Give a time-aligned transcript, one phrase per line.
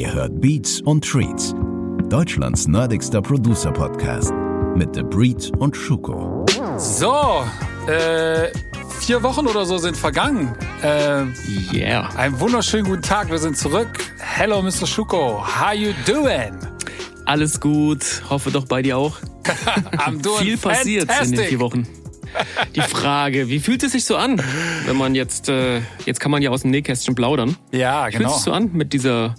[0.00, 1.54] Ihr hört Beats und Treats,
[2.08, 4.32] Deutschlands nerdigster Producer-Podcast
[4.74, 6.46] mit The Breed und Schuko.
[6.78, 7.44] So,
[7.86, 8.48] äh,
[8.98, 10.54] vier Wochen oder so sind vergangen.
[10.82, 11.24] Äh,
[11.70, 12.08] Yeah.
[12.16, 13.88] einen wunderschönen guten Tag, wir sind zurück.
[14.16, 14.86] Hello, Mr.
[14.86, 15.44] Schuko.
[15.46, 16.54] How you doing?
[17.26, 18.22] Alles gut.
[18.30, 19.18] Hoffe doch bei dir auch.
[19.98, 21.48] I'm doing Viel passiert in den fantastic.
[21.50, 21.86] vier Wochen.
[22.76, 24.40] Die Frage, wie fühlt es sich so an,
[24.86, 27.56] wenn man jetzt, äh, jetzt kann man ja aus dem Nähkästchen plaudern.
[27.72, 28.30] Ja, Wie fühlt genau.
[28.30, 29.34] es sich so an mit dieser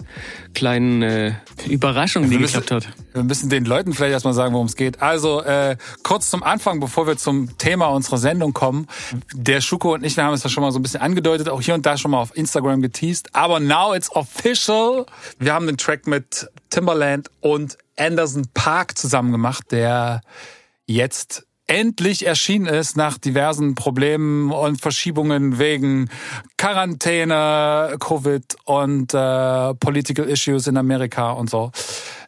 [0.54, 1.32] kleinen äh,
[1.68, 2.94] Überraschung, die müssen- geklappt hat?
[3.14, 5.02] Wir müssen den Leuten vielleicht erstmal sagen, worum es geht.
[5.02, 8.86] Also äh, kurz zum Anfang, bevor wir zum Thema unserer Sendung kommen.
[9.34, 11.60] Der Schuko und ich, wir haben es ja schon mal so ein bisschen angedeutet, auch
[11.60, 13.34] hier und da schon mal auf Instagram geteased.
[13.34, 15.06] Aber now it's official.
[15.38, 20.22] Wir haben den Track mit Timberland und Anderson Park zusammen gemacht, der
[20.86, 26.10] jetzt endlich erschienen ist nach diversen Problemen und Verschiebungen wegen
[26.58, 31.72] Quarantäne, Covid und äh, Political Issues in Amerika und so.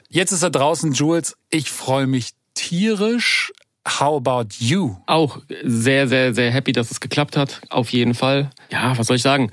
[0.09, 1.37] Jetzt ist er draußen, Jules.
[1.51, 3.53] Ich freue mich tierisch.
[3.87, 4.97] How about you?
[5.07, 7.61] Auch sehr, sehr, sehr happy, dass es geklappt hat.
[7.69, 8.49] Auf jeden Fall.
[8.71, 9.51] Ja, was soll ich sagen?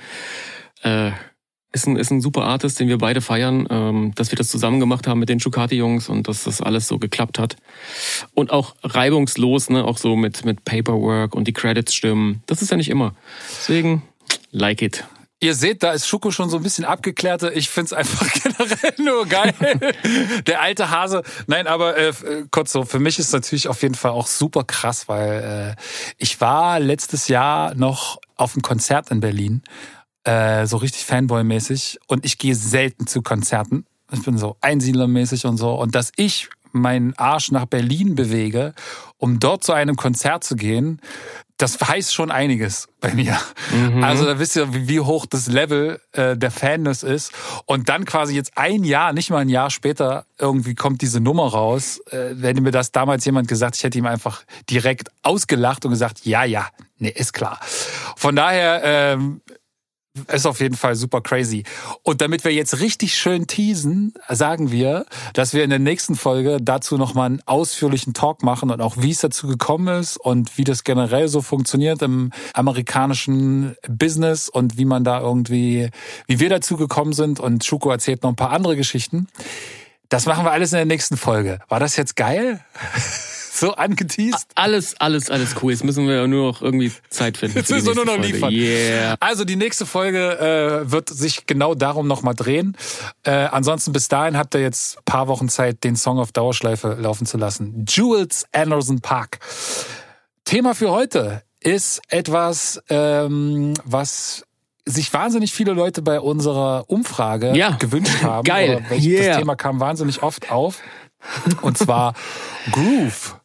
[0.83, 1.11] Äh,
[1.71, 4.79] ist ein, ist ein super Artist, den wir beide feiern, ähm, dass wir das zusammen
[4.79, 7.55] gemacht haben mit den Chukati-Jungs und dass das alles so geklappt hat.
[8.33, 12.43] Und auch reibungslos, ne, auch so mit, mit Paperwork und die Credits stimmen.
[12.45, 13.13] Das ist ja nicht immer.
[13.57, 14.03] Deswegen,
[14.51, 15.05] like it.
[15.43, 17.55] Ihr seht, da ist Schuko schon so ein bisschen abgeklärter.
[17.55, 19.53] Ich find's einfach generell nur geil.
[20.45, 21.23] Der alte Hase.
[21.47, 22.13] Nein, aber äh,
[22.51, 25.81] kurz so, für mich ist natürlich auf jeden Fall auch super krass, weil äh,
[26.17, 29.63] ich war letztes Jahr noch auf einem Konzert in Berlin,
[30.23, 31.99] äh, so richtig Fanboy-mäßig.
[32.07, 33.85] Und ich gehe selten zu Konzerten.
[34.11, 35.73] Ich bin so Einsiedlermäßig und so.
[35.73, 38.73] Und dass ich meinen Arsch nach Berlin bewege,
[39.17, 41.01] um dort zu einem Konzert zu gehen,
[41.57, 43.37] das heißt schon einiges bei mir.
[44.01, 47.31] Also da wisst ihr, wie, hoch das Level äh, der Fanness ist.
[47.65, 51.47] Und dann quasi jetzt ein Jahr, nicht mal ein Jahr später, irgendwie kommt diese Nummer
[51.49, 51.99] raus.
[52.09, 56.25] Äh, hätte mir das damals jemand gesagt, ich hätte ihm einfach direkt ausgelacht und gesagt,
[56.25, 56.67] ja, ja,
[56.97, 57.59] nee, ist klar.
[58.15, 59.41] Von daher ähm,
[60.27, 61.63] ist auf jeden Fall super crazy.
[62.03, 66.57] Und damit wir jetzt richtig schön teasen, sagen wir, dass wir in der nächsten Folge
[66.61, 70.63] dazu nochmal einen ausführlichen Talk machen und auch wie es dazu gekommen ist und wie
[70.63, 75.89] das generell so funktioniert im amerikanischen Business und wie man da irgendwie,
[76.27, 77.39] wie wir dazu gekommen sind.
[77.39, 79.27] Und Schuko erzählt noch ein paar andere Geschichten.
[80.09, 81.59] Das machen wir alles in der nächsten Folge.
[81.69, 82.59] War das jetzt geil?
[83.61, 84.47] so angeteased?
[84.55, 85.71] Alles, alles, alles cool.
[85.71, 87.57] Jetzt müssen wir nur noch irgendwie Zeit finden.
[87.57, 88.27] Jetzt müssen wir nur noch Folge.
[88.27, 88.51] liefern.
[88.51, 89.15] Yeah.
[89.21, 92.75] Also die nächste Folge äh, wird sich genau darum nochmal drehen.
[93.23, 96.97] Äh, ansonsten bis dahin habt ihr jetzt ein paar Wochen Zeit, den Song auf Dauerschleife
[96.99, 97.85] laufen zu lassen.
[97.87, 99.39] Jules Anderson Park.
[100.45, 104.43] Thema für heute ist etwas, ähm, was
[104.85, 107.71] sich wahnsinnig viele Leute bei unserer Umfrage Ja.
[107.79, 108.43] gewünscht haben.
[108.43, 108.77] Geil.
[108.77, 109.27] Oder welch- Yeah.
[109.27, 110.79] Das Thema kam wahnsinnig oft auf.
[111.61, 112.15] Und zwar
[112.71, 113.35] Groove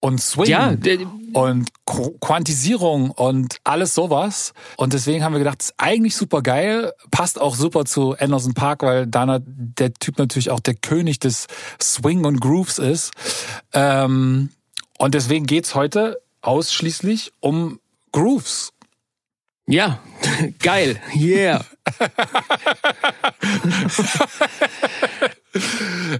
[0.00, 0.74] und Swing Ja,
[1.32, 4.52] und Qu Quantisierung und alles sowas.
[4.76, 8.82] Und deswegen haben wir gedacht, ist eigentlich super geil, passt auch super zu Anderson Park,
[8.82, 11.46] weil da der Typ natürlich auch der König des
[11.82, 13.12] Swing und Grooves ist.
[13.72, 14.50] Ähm,
[14.98, 17.80] und deswegen geht's heute ausschließlich um
[18.12, 18.72] Grooves.
[19.66, 19.98] Ja,
[20.60, 21.00] geil.
[21.14, 21.64] Yeah.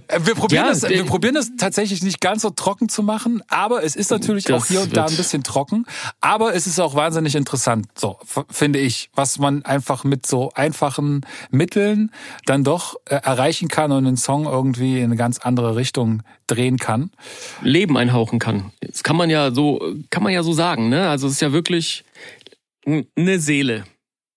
[0.07, 3.03] Äh, Wir probieren, Ja, das, der- wir probieren das tatsächlich nicht ganz so trocken zu
[3.03, 5.85] machen, aber es ist natürlich auch hier und da ein bisschen trocken.
[6.21, 8.17] Aber es ist auch wahnsinnig interessant, so
[8.49, 12.11] finde ich, was man einfach mit so einfachen Mitteln
[12.45, 16.77] dann doch äh, erreichen kann und einen Song irgendwie in eine ganz andere Richtung drehen
[16.77, 17.11] kann.
[17.61, 18.71] Leben einhauchen kann.
[18.81, 21.09] Das kann man ja so, kann man ja so sagen, ne?
[21.09, 22.03] Also es ist ja wirklich
[22.85, 23.83] eine Seele.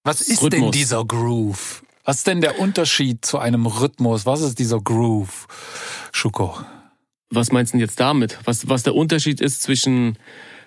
[0.04, 0.50] Was ist Rhythmus.
[0.50, 1.82] denn dieser Groove?
[2.04, 4.26] Was ist denn der Unterschied zu einem Rhythmus?
[4.26, 5.46] Was ist dieser Groove,
[6.12, 6.58] Schuko?
[7.30, 8.38] Was meinst du denn jetzt damit?
[8.44, 10.18] Was, was der Unterschied ist zwischen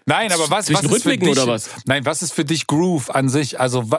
[0.05, 1.69] Nein, aber was, was ist für dich, oder was?
[1.85, 3.59] Nein, was ist für dich Groove an sich?
[3.59, 3.89] Also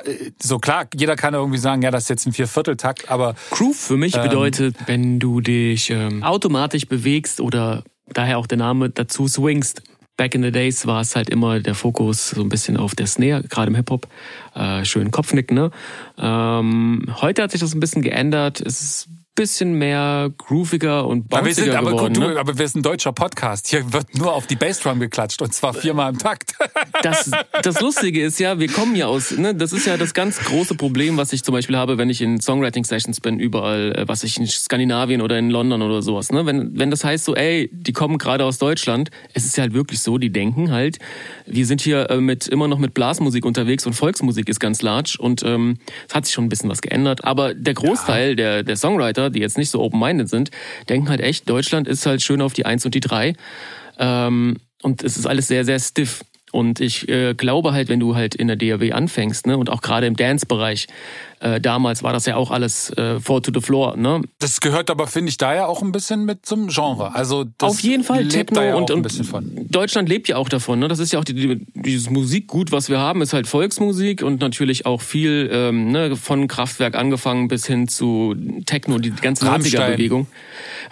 [0.41, 3.97] so klar, jeder kann irgendwie sagen, ja, das ist jetzt ein Viervierteltakt, aber Groove für
[3.97, 4.22] mich Ähm.
[4.22, 9.83] bedeutet, wenn du dich ähm, automatisch bewegst oder daher auch der Name dazu swingst.
[10.16, 13.07] Back in the days war es halt immer der Fokus so ein bisschen auf der
[13.07, 14.07] Snare, gerade im Hip-Hop.
[14.55, 15.71] Äh, schön Kopfnicken, ne?
[16.19, 18.61] Ähm, heute hat sich das ein bisschen geändert.
[18.61, 22.15] Es ist bisschen mehr grooviger und aber wir bounciger sind, aber geworden.
[22.15, 22.39] gut, du, ne?
[22.39, 23.69] aber wir sind ein deutscher Podcast.
[23.69, 26.54] Hier wird nur auf die Bassdrum geklatscht und zwar viermal im Takt.
[27.03, 27.31] Das,
[27.63, 30.75] das Lustige ist ja, wir kommen ja aus, ne, das ist ja das ganz große
[30.75, 34.39] Problem, was ich zum Beispiel habe, wenn ich in Songwriting-Sessions bin, überall, äh, was ich
[34.39, 36.33] in Skandinavien oder in London oder sowas.
[36.33, 36.47] Ne?
[36.47, 39.75] Wenn, wenn das heißt so, ey, die kommen gerade aus Deutschland, es ist ja halt
[39.75, 40.98] wirklich so, die denken halt,
[41.47, 45.16] wir sind hier äh, mit immer noch mit Blasmusik unterwegs und Volksmusik ist ganz large
[45.19, 45.78] und ähm,
[46.09, 47.25] es hat sich schon ein bisschen was geändert.
[47.25, 50.50] Aber der Großteil der, der Songwriter dahinter, die jetzt nicht so open-minded sind,
[50.88, 53.34] denken halt echt, Deutschland ist halt schön auf die Eins und die Drei.
[53.98, 56.24] Ähm, und es ist alles sehr, sehr stiff.
[56.53, 59.80] Und ich äh, glaube halt, wenn du halt in der DAW anfängst, ne, und auch
[59.80, 60.86] gerade im Dance-Bereich,
[61.44, 64.22] äh, damals war das ja auch alles äh, Four to the Floor, ne?
[64.38, 67.14] Das gehört aber, finde ich, da ja auch ein bisschen mit zum Genre.
[67.14, 69.04] Also das Auf jeden Fall Techno ja und, und.
[69.70, 70.78] Deutschland lebt ja auch davon.
[70.78, 70.88] Ne?
[70.88, 74.41] Das ist ja auch die, die, dieses Musikgut, was wir haben, ist halt Volksmusik und
[74.41, 79.92] natürlich auch viel ähm, ne, von Kraftwerk angefangen bis hin zu Techno, die ganze Rammstein.
[79.92, 80.26] 90er-Bewegung.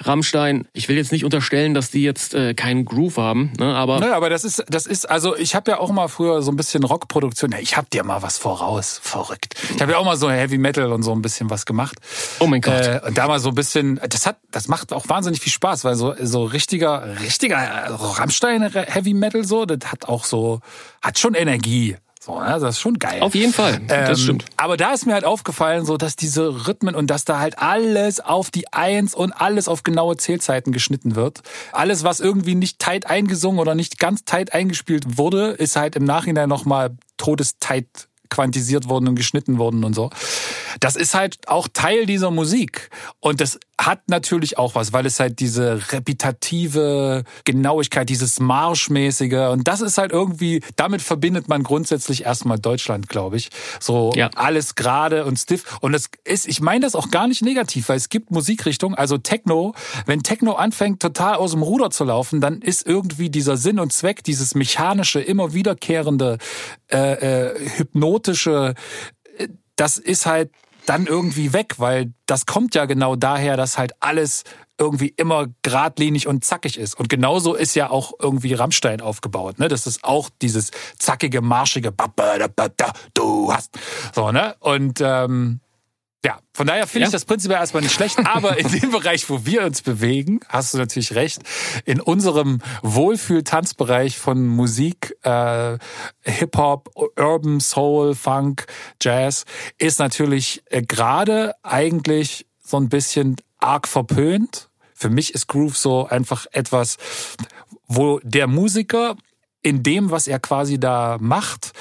[0.00, 3.74] Rammstein, ich will jetzt nicht unterstellen, dass die jetzt äh, keinen Groove haben, ne?
[3.74, 6.50] aber Naja, aber das ist, das ist, also ich habe ja auch mal früher so
[6.50, 7.52] ein bisschen Rockproduktion.
[7.52, 9.54] Ja, ich hab dir mal was voraus, verrückt.
[9.74, 11.98] Ich habe ja auch mal so Heavy Metal und so ein bisschen was gemacht.
[12.40, 12.74] oh mein Gott.
[12.74, 15.84] Äh, und da mal so ein bisschen, das hat, das macht auch wahnsinnig viel Spaß,
[15.84, 20.60] weil so, so richtiger, richtiger äh, Rammstein Heavy Metal so, das hat auch so,
[21.00, 21.96] hat schon Energie.
[22.24, 22.50] So, ne?
[22.60, 23.20] Das ist schon geil.
[23.20, 24.44] Auf jeden Fall, das Ähm, stimmt.
[24.56, 28.20] Aber da ist mir halt aufgefallen, so dass diese Rhythmen und dass da halt alles
[28.20, 31.40] auf die Eins und alles auf genaue Zählzeiten geschnitten wird.
[31.72, 36.04] Alles, was irgendwie nicht tight eingesungen oder nicht ganz tight eingespielt wurde, ist halt im
[36.04, 40.10] Nachhinein nochmal todestight quantisiert worden und geschnitten worden und so.
[40.80, 42.90] Das ist halt auch Teil dieser Musik.
[43.20, 49.66] Und das hat natürlich auch was, weil es halt diese repetitive Genauigkeit, dieses Marschmäßige und
[49.66, 53.50] das ist halt irgendwie, damit verbindet man grundsätzlich erstmal Deutschland, glaube ich.
[53.80, 54.30] So Ja.
[54.36, 55.78] alles gerade und stiff.
[55.80, 59.18] Und es ist, ich meine das auch gar nicht negativ, weil es gibt Musikrichtungen, also
[59.18, 59.74] Techno,
[60.06, 63.92] wenn Techno anfängt total aus dem Ruder zu laufen, dann ist irgendwie dieser Sinn und
[63.92, 66.38] Zweck, dieses mechanische, immer wiederkehrende,
[66.90, 68.74] äh, äh, hypnotische,
[69.76, 70.50] das ist halt
[70.86, 74.44] dann irgendwie weg, weil das kommt ja genau daher, dass halt alles
[74.78, 76.98] irgendwie immer geradlinig und zackig ist.
[76.98, 79.58] Und genauso ist ja auch irgendwie Rammstein aufgebaut.
[79.58, 79.68] Ne?
[79.68, 81.92] Das ist auch dieses zackige, marschige,
[83.14, 83.78] du hast.
[84.12, 84.56] So, ne?
[84.58, 85.60] Und ähm,
[86.24, 87.06] ja, von daher finde Ja.
[87.08, 90.72] ich das prinzipiell erstmal nicht schlecht, aber in dem Bereich, wo wir uns bewegen, hast
[90.74, 91.42] du natürlich recht,
[91.84, 95.78] in unserem Wohlfühl-Tanzbereich von Musik, äh,
[96.22, 98.66] Hip-Hop, Urban, Soul, Funk,
[99.00, 99.44] Jazz,
[99.78, 104.68] ist natürlich äh, gerade eigentlich so ein bisschen arg verpönt.
[104.94, 106.96] Für mich ist Groove so einfach etwas,
[107.88, 109.16] wo der Musiker
[109.62, 111.72] in dem, was er quasi da macht,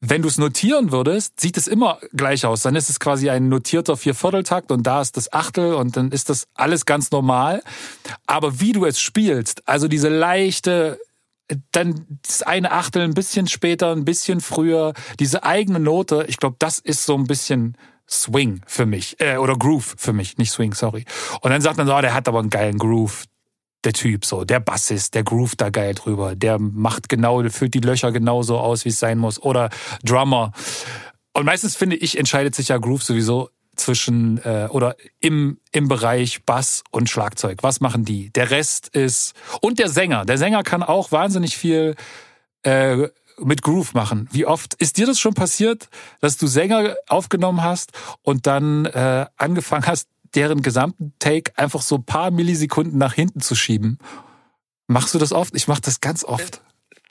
[0.00, 2.62] wenn du es notieren würdest, sieht es immer gleich aus.
[2.62, 6.28] Dann ist es quasi ein notierter Viervierteltakt und da ist das Achtel und dann ist
[6.28, 7.62] das alles ganz normal.
[8.26, 11.00] Aber wie du es spielst, also diese leichte,
[11.72, 16.56] dann das eine Achtel ein bisschen später, ein bisschen früher, diese eigene Note, ich glaube,
[16.58, 17.76] das ist so ein bisschen
[18.08, 19.16] Swing für mich.
[19.20, 21.04] Äh, oder Groove für mich, nicht Swing, sorry.
[21.40, 23.24] Und dann sagt man oh, der hat aber einen geilen Groove
[23.84, 27.74] der Typ so, der Bassist, der groovt da geil drüber, der macht genau, der füllt
[27.74, 29.40] die Löcher genauso aus, wie es sein muss.
[29.40, 29.70] Oder
[30.04, 30.52] Drummer.
[31.32, 36.44] Und meistens finde ich, entscheidet sich ja Groove sowieso zwischen äh, oder im, im Bereich
[36.44, 37.58] Bass und Schlagzeug.
[37.62, 38.30] Was machen die?
[38.30, 39.34] Der Rest ist.
[39.60, 40.24] Und der Sänger.
[40.24, 41.94] Der Sänger kann auch wahnsinnig viel
[42.62, 43.08] äh,
[43.38, 44.28] mit Groove machen.
[44.32, 45.88] Wie oft ist dir das schon passiert,
[46.20, 47.92] dass du Sänger aufgenommen hast
[48.22, 53.40] und dann äh, angefangen hast, deren gesamten Take einfach so ein paar Millisekunden nach hinten
[53.40, 53.98] zu schieben?
[54.88, 55.54] Machst du das oft?
[55.54, 56.62] Ich mache das ganz oft.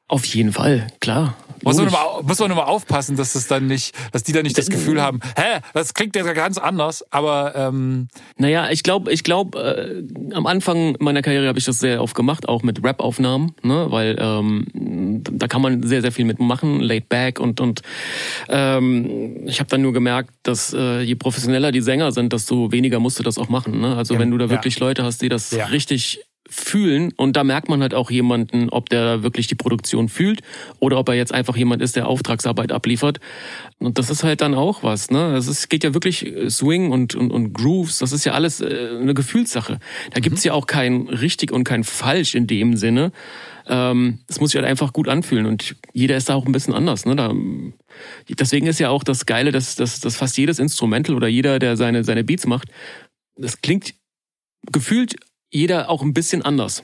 [0.08, 1.36] Auf jeden Fall, klar.
[1.64, 4.56] Muss man, mal, muss man mal aufpassen, dass es dann nicht, dass die dann nicht
[4.56, 8.08] das Gefühl haben, hä, das klingt ja ganz anders, aber ähm,
[8.38, 12.14] Naja, ich glaube, ich glaube, äh, am Anfang meiner Karriere habe ich das sehr oft
[12.14, 13.88] gemacht, auch mit Rap-Aufnahmen, ne?
[13.90, 14.68] weil ähm,
[15.24, 17.82] da kann man sehr, sehr viel mitmachen, laid back und und
[18.48, 23.00] ähm, ich habe dann nur gemerkt, dass äh, je professioneller die Sänger sind, desto weniger
[23.00, 23.80] musst du das auch machen.
[23.82, 23.96] Ne?
[23.96, 24.52] Also Ja, wenn du da ja.
[24.52, 25.66] wirklich Leute hast, die das Ja.
[25.66, 30.42] richtig fühlen und da merkt man halt auch jemanden, ob der wirklich die Produktion fühlt
[30.80, 33.20] oder ob er jetzt einfach jemand ist, der Auftragsarbeit abliefert.
[33.80, 35.36] Und das ist halt dann auch was, ne?
[35.36, 38.62] Es ist, geht ja wirklich äh, Swing und, und, und Grooves, das ist ja alles
[38.62, 39.80] äh, eine Gefühlssache.
[40.14, 43.12] Da gibt's ja auch kein richtig und kein falsch in dem Sinne.
[43.68, 46.76] Ähm, es muss sich halt einfach gut anfühlen und jeder ist da auch ein bisschen
[46.76, 47.16] anders, ne?
[47.16, 47.34] Da,
[48.30, 51.76] deswegen ist ja auch das Geile, dass, dass, dass fast jedes Instrumental oder jeder, der
[51.76, 52.70] seine, seine Beats macht,
[53.36, 53.96] das klingt
[54.72, 55.16] gefühlt
[55.52, 56.84] jeder auch ein bisschen anders.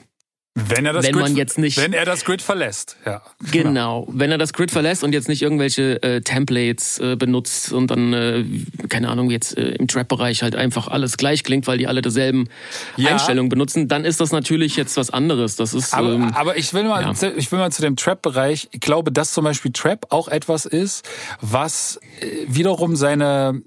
[0.53, 3.21] wenn er das Wenn Grid, man jetzt nicht- wenn er das Grid verlässt, ja.
[3.53, 4.05] Genau.
[4.11, 8.11] Wenn er das Grid verlässt und jetzt nicht irgendwelche äh, Templates äh, benutzt und dann,
[8.11, 8.43] äh,
[8.89, 12.49] keine Ahnung, jetzt äh, im Trap-Bereich halt einfach alles gleich klingt, weil die alle derselben
[12.97, 13.11] Ja.
[13.11, 15.55] Einstellungen benutzen, dann ist das natürlich jetzt was anderes.
[15.55, 17.13] Das ist Aber, ähm, aber ich will mal, ja.
[17.13, 18.67] zu, ich will mal zu dem Trap-Bereich.
[18.73, 21.07] Ich glaube, dass zum Beispiel Trap auch etwas ist,
[21.39, 23.61] was äh, wiederum seine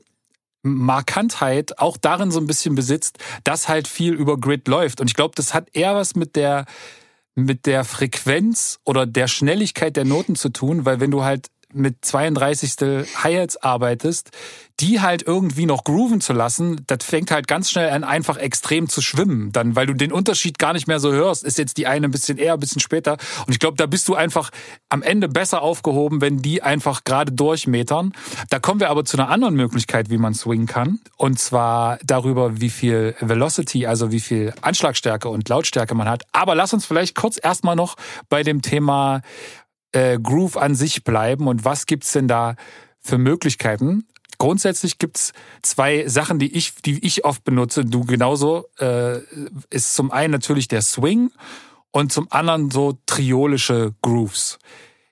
[0.64, 5.00] Markantheit auch darin so ein bisschen besitzt, dass halt viel über Grid läuft.
[5.00, 6.64] Und ich glaube, das hat eher was mit der
[7.36, 12.04] mit der Frequenz oder der Schnelligkeit der Noten zu tun, weil wenn du halt mit
[12.04, 13.06] 32.
[13.22, 14.30] Hi-Hats arbeitest,
[14.80, 18.88] die halt irgendwie noch grooven zu lassen, das fängt halt ganz schnell an, einfach extrem
[18.88, 19.52] zu schwimmen.
[19.52, 22.10] Dann, weil du den Unterschied gar nicht mehr so hörst, ist jetzt die eine ein
[22.10, 23.16] bisschen eher, ein bisschen später.
[23.46, 24.50] Und ich glaube, da bist du einfach
[24.88, 28.12] am Ende besser aufgehoben, wenn die einfach gerade durchmetern.
[28.50, 31.00] Da kommen wir aber zu einer anderen Möglichkeit, wie man swingen kann.
[31.16, 36.24] Und zwar darüber, wie viel Velocity, also wie viel Anschlagstärke und Lautstärke man hat.
[36.32, 37.94] Aber lass uns vielleicht kurz erstmal noch
[38.28, 39.22] bei dem Thema
[39.94, 42.56] äh, Groove an sich bleiben und was gibt's denn da
[43.00, 44.06] für Möglichkeiten?
[44.38, 45.32] Grundsätzlich gibt's
[45.62, 49.18] zwei Sachen, die ich, die ich oft benutze, du genauso, äh,
[49.70, 51.30] ist zum einen natürlich der Swing
[51.92, 54.58] und zum anderen so triolische Grooves.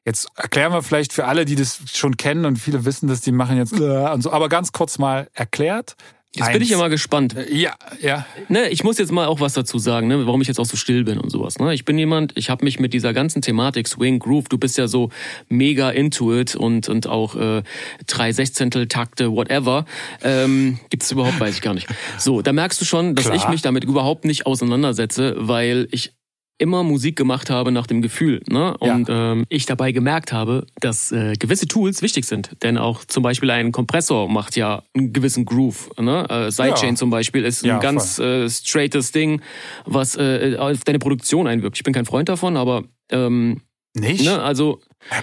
[0.04, 3.30] Jetzt erklären wir vielleicht für alle, die das schon kennen und viele wissen dass die
[3.30, 3.78] machen jetzt
[4.12, 5.94] und so, aber ganz kurz mal erklärt.
[6.34, 7.36] Jetzt bin ich ja mal gespannt.
[7.50, 8.24] Ja, ja.
[8.48, 10.78] Ne, ich muss jetzt mal auch was dazu sagen, ne, warum ich jetzt auch so
[10.78, 11.58] still bin und sowas.
[11.58, 11.74] Ne?
[11.74, 14.88] Ich bin jemand, ich habe mich mit dieser ganzen Thematik Swing, Groove, du bist ja
[14.88, 15.10] so
[15.50, 17.62] mega into it und, und auch äh,
[18.06, 19.84] drei Sechzehntel Takte, whatever.
[20.22, 21.88] Ähm, Gibt es überhaupt, weiß ich gar nicht.
[22.16, 23.36] So, da merkst du schon, dass Klar.
[23.36, 26.14] ich mich damit überhaupt nicht auseinandersetze, weil ich
[26.62, 28.40] immer Musik gemacht habe nach dem Gefühl.
[28.49, 28.76] Ne?
[28.78, 32.50] Und ähm, ich dabei gemerkt habe, dass äh, gewisse Tools wichtig sind.
[32.62, 35.90] Denn auch zum Beispiel ein Kompressor macht ja einen gewissen Groove.
[36.00, 36.26] Ne?
[36.31, 36.95] Äh, Sidechain Ja.
[36.95, 39.42] zum Beispiel ist ein Ja, ganz äh, straightes Ding,
[39.85, 41.76] was äh, auf deine Produktion einwirkt.
[41.76, 43.61] Ich bin kein Freund davon, aber ähm,
[43.95, 44.25] Nicht?
[44.25, 44.81] ne, also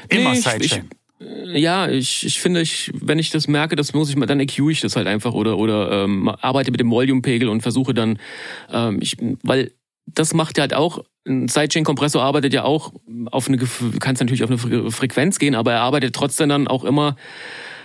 [0.09, 0.89] Immer nee, Sidechain.
[1.21, 4.39] ich, ja, ich, ich finde, ich, wenn ich das merke, das muss ich mal, dann
[4.39, 8.19] EQ ich das halt einfach oder oder ähm, arbeite mit dem Volume-Pegel und versuche dann,
[8.71, 9.71] ähm, ich, weil
[10.05, 12.91] das macht ja halt auch, ein Sidechain-Kompressor arbeitet ja auch
[13.31, 13.57] auf eine,
[13.99, 17.15] kannst natürlich auf eine Fre- Frequenz gehen, aber er arbeitet trotzdem dann auch immer,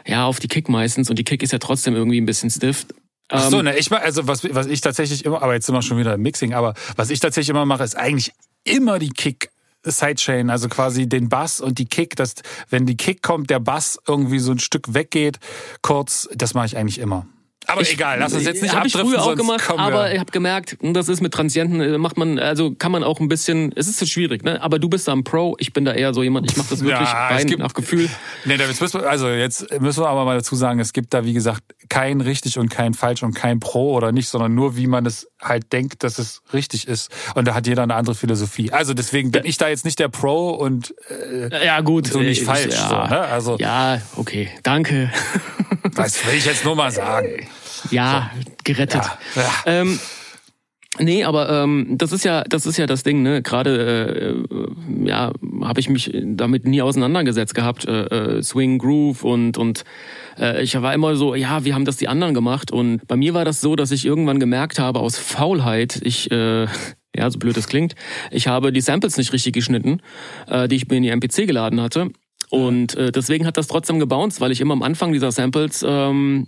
[0.06, 2.86] ja, auf die Kick meistens und die Kick ist ja trotzdem irgendwie ein bisschen stiff.
[3.28, 5.74] Ach so, Ähm, ne, ich mach, also was, was ich tatsächlich immer, aber jetzt sind
[5.74, 8.32] wir schon wieder im Mixing, aber was ich tatsächlich immer mache, ist eigentlich
[8.64, 9.50] immer die Kick
[9.86, 12.34] Sidechain, also quasi den Bass und die Kick, dass
[12.70, 15.38] wenn die Kick kommt, der Bass irgendwie so ein Stück weggeht,
[15.82, 17.26] kurz, das mache ich eigentlich immer.
[17.66, 20.30] Aber Ich- egal, lass uns jetzt nicht Hab ich früher auch gemacht, aber ich habe
[20.30, 23.88] gemerkt, das ist mit Transienten, äh, macht man, also kann man auch ein bisschen, es
[23.88, 24.60] ist so schwierig, ne?
[24.62, 26.80] Aber du bist da ein Pro, ich bin da eher so jemand, ich mache das
[26.84, 28.08] wirklich Ja, es rein gibt- nach Gefühl.
[28.44, 31.24] Nee, jetzt müssen wir, also jetzt müssen wir aber mal dazu sagen, es gibt da,
[31.24, 34.86] wie gesagt, kein richtig und kein falsch und kein Pro oder nicht, sondern nur, wie
[34.86, 37.10] man es halt denkt, dass es richtig ist.
[37.34, 38.72] Und da hat jeder eine andere Philosophie.
[38.72, 42.06] Also deswegen bin ich da jetzt nicht der Pro und äh, Ja, gut.
[42.08, 42.74] so nicht äh, falsch.
[42.74, 43.20] Ja, So, ne?
[43.20, 45.10] Also ja okay, danke.
[45.94, 47.46] das will ich jetzt nur mal sagen.
[47.90, 48.30] Ja,
[48.64, 49.02] gerettet.
[49.34, 49.50] Ja, ja.
[49.66, 49.98] Ähm,
[50.98, 53.42] nee, aber ähm, das ist ja, das ist ja das Ding, ne?
[53.42, 57.84] Gerade äh, ja, habe ich mich damit nie auseinandergesetzt gehabt.
[57.84, 59.84] Äh, äh, Swing, Groove und und
[60.38, 62.70] äh, ich war immer so, ja, wie haben das die anderen gemacht?
[62.70, 66.66] Und bei mir war das so, dass ich irgendwann gemerkt habe, aus Faulheit, ich äh,
[67.16, 67.94] ja, so blöd es klingt,
[68.30, 70.00] ich habe die Samples nicht richtig geschnitten,
[70.48, 72.10] äh, die ich mir in die MPC geladen hatte.
[72.54, 76.46] Und äh, deswegen hat das trotzdem gebounced, weil ich immer am Anfang dieser Samples ähm,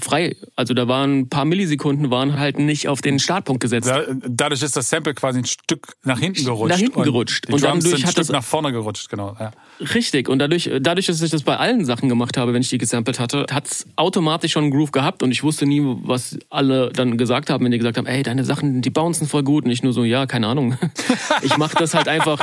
[0.00, 3.88] frei, also da waren ein paar Millisekunden, waren halt nicht auf den Startpunkt gesetzt.
[3.88, 6.70] Da, dadurch ist das Sample quasi ein Stück nach hinten gerutscht.
[6.70, 7.48] Nach hinten und gerutscht.
[7.48, 9.36] Die Und Drums dadurch sind ein hat Stück das- nach vorne gerutscht, genau.
[9.38, 9.52] Ja.
[9.94, 10.28] Richtig.
[10.28, 13.20] Und dadurch, dadurch, dass ich das bei allen Sachen gemacht habe, wenn ich die gesampelt
[13.20, 17.50] hatte, hat's automatisch schon einen Groove gehabt und ich wusste nie, was alle dann gesagt
[17.50, 19.64] haben, wenn die gesagt haben, ey, deine Sachen, die bouncen voll gut.
[19.64, 20.76] Und ich nur so, ja, keine Ahnung.
[21.42, 22.38] Ich mach das halt einfach,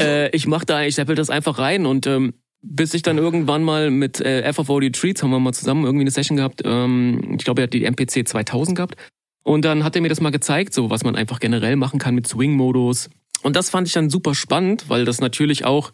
[0.00, 3.62] äh, ich mach da, ich sample das einfach rein und ähm, bis ich dann irgendwann
[3.62, 6.62] mal mit äh, FFOD Treats haben wir mal zusammen irgendwie eine Session gehabt.
[6.64, 8.96] Ähm, ich glaube, er hat die MPC 2000 gehabt.
[9.42, 12.14] Und dann hat er mir das mal gezeigt, so was man einfach generell machen kann
[12.14, 13.08] mit Swing-Modus.
[13.42, 15.92] Und das fand ich dann super spannend, weil das natürlich auch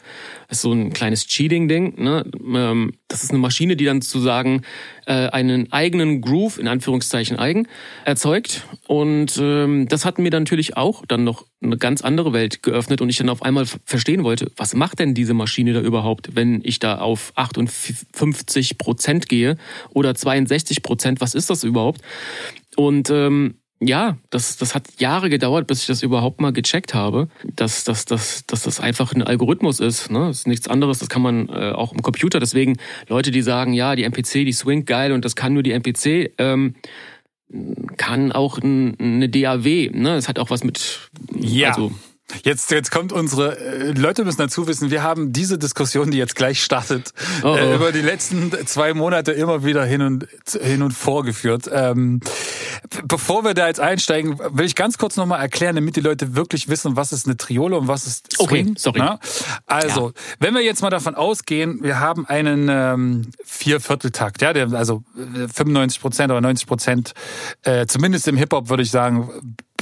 [0.49, 2.03] ist so ein kleines Cheating-Ding.
[2.03, 2.25] Ne?
[2.55, 4.63] Ähm, das ist eine Maschine, die dann sozusagen
[5.07, 7.69] äh, einen eigenen Groove, in Anführungszeichen eigen,
[8.05, 8.65] erzeugt.
[8.87, 13.01] Und ähm, das hat mir dann natürlich auch dann noch eine ganz andere Welt geöffnet
[13.01, 16.61] und ich dann auf einmal verstehen wollte, was macht denn diese Maschine da überhaupt, wenn
[16.65, 19.57] ich da auf 58 Prozent gehe
[19.91, 22.03] oder 62 Prozent, was ist das überhaupt?
[22.77, 27.29] Und ähm, ja, das, das hat Jahre gedauert, bis ich das überhaupt mal gecheckt habe,
[27.55, 30.11] dass, dass, dass, dass das einfach ein Algorithmus ist.
[30.11, 30.21] Ne?
[30.29, 32.41] Das ist nichts anderes, das kann man äh, auch im Computer.
[32.41, 32.79] Deswegen
[33.09, 36.33] Leute, die sagen, ja, die MPC, die swingt geil und das kann nur die MPC,
[36.39, 36.75] ähm,
[37.97, 39.91] kann auch ein, eine DAW.
[39.93, 40.17] Ne?
[40.17, 41.11] Es hat auch was mit...
[41.35, 41.69] Ja.
[41.69, 41.93] Also,
[42.43, 46.35] Jetzt, jetzt kommt unsere äh, Leute müssen dazu wissen, wir haben diese Diskussion, die jetzt
[46.35, 47.57] gleich startet, Oh, oh.
[47.57, 50.27] Äh, über die letzten zwei Monate immer wieder hin und
[50.61, 51.71] hin und vorgeführt.
[51.73, 52.21] Ähm,
[53.05, 56.69] bevor wir da jetzt einsteigen, will ich ganz kurz nochmal erklären, damit die Leute wirklich
[56.69, 58.77] wissen, was ist eine Triole und was ist Okay, Swing.
[58.79, 58.99] sorry.
[58.99, 59.19] Na?
[59.67, 65.03] Also, wenn wir jetzt mal davon ausgehen, wir haben einen ähm, Viervierteltakt, ja, der also
[65.17, 67.15] äh, 95 Prozent oder 90 Prozent,
[67.63, 69.31] äh, zumindest im Hip Hop würde ich sagen,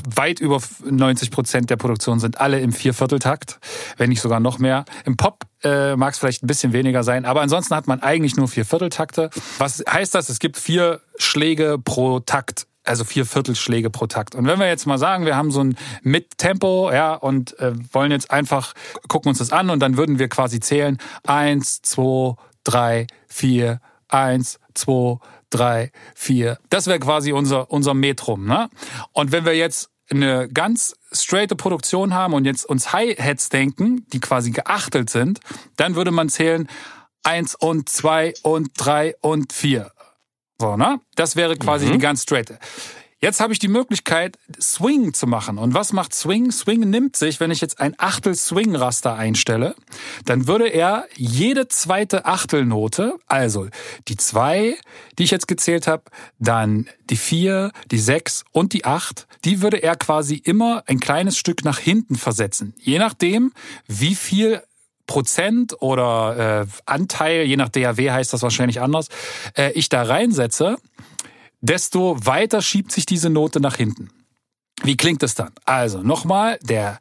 [0.06, 3.59] weit über 90 Prozent der Produktion sind alle im Viervierteltakt,
[3.97, 4.85] wenn nicht sogar noch mehr.
[5.04, 8.37] Im Pop äh, mag es vielleicht ein bisschen weniger sein, aber ansonsten hat man eigentlich
[8.37, 9.30] nur Viervierteltakte.
[9.59, 10.28] Was heißt das?
[10.28, 14.35] Es gibt vier Schläge pro Takt also vier Viertelschläge pro Takt.
[14.35, 18.12] Und wenn wir jetzt mal sagen, wir haben so ein Mittempo, ja, und äh, wollen
[18.12, 18.75] jetzt einfach
[19.09, 24.61] gucken uns das an und dann würden wir quasi zählen eins, zwei, drei, vier, eins,
[24.75, 25.19] zwei,
[25.50, 26.59] drei, vier.
[26.71, 28.69] Das wäre quasi unser unser Metrum, ne?
[29.12, 34.21] Und wenn wir jetzt eine ganz straighte Produktion haben und jetzt uns Hi-Hats denken, die
[34.21, 35.41] quasi geachtelt sind,
[35.76, 36.69] dann würde man zählen
[37.23, 39.91] eins und zwei und drei und vier.
[40.61, 41.00] So, ne?
[41.16, 41.92] Das wäre quasi mhm.
[41.92, 42.58] die ganz straight.
[43.25, 45.56] Jetzt habe ich die Möglichkeit, Swing zu machen.
[45.56, 46.52] Und was macht Swing?
[46.52, 49.75] Swing nimmt sich, wenn ich jetzt ein Achtel-Swing-Raster einstelle,
[50.26, 53.66] dann würde er jede zweite Achtelnote, also
[54.08, 54.76] die zwei,
[55.18, 56.02] die ich jetzt gezählt habe,
[56.38, 61.38] dann die vier, die sechs und die acht, die würde er quasi immer ein kleines
[61.38, 62.75] Stück nach hinten versetzen.
[62.78, 63.54] Je nachdem,
[63.87, 64.61] wie viel
[65.06, 69.08] Prozent oder äh, Anteil, je nach DAW heißt das wahrscheinlich anders,
[69.56, 70.76] äh, ich da reinsetze,
[71.61, 74.11] desto weiter schiebt sich diese Note nach hinten.
[74.82, 75.52] Wie klingt es dann?
[75.64, 76.99] Also nochmal, der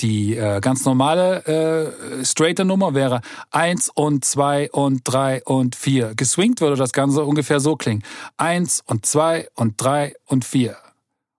[0.00, 6.14] die äh, ganz normale äh, straighte Nummer wäre eins und zwei und drei und vier.
[6.14, 8.02] Geswingt würde das Ganze ungefähr so klingen.
[8.36, 10.76] eins und zwei und drei und vier.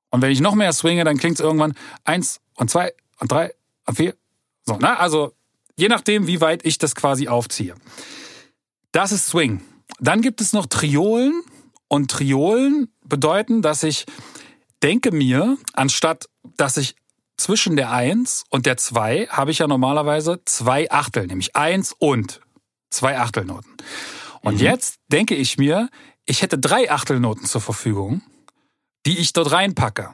[0.10, 3.54] Und wenn ich noch mehr swinge, dann klingt es irgendwann eins und zwei und drei
[3.86, 4.16] und vier.
[4.66, 5.34] So, na, also
[5.78, 7.76] Je nachdem, wie weit ich das quasi aufziehe.
[8.92, 9.62] Das ist Swing.
[10.00, 11.44] Dann gibt es noch Triolen.
[11.88, 14.06] Und Triolen bedeuten, dass ich
[14.84, 16.96] denke mir, anstatt dass ich
[17.38, 22.42] zwischen der Eins und der Zwei habe ich ja normalerweise zwei Achtel, nämlich Eins und
[22.90, 23.72] zwei Achtelnoten.
[24.42, 24.62] Und mhm.
[24.62, 25.90] jetzt denke ich mir,
[26.26, 28.22] ich hätte drei Achtelnoten zur Verfügung,
[29.06, 30.10] die ich dort reinpacke.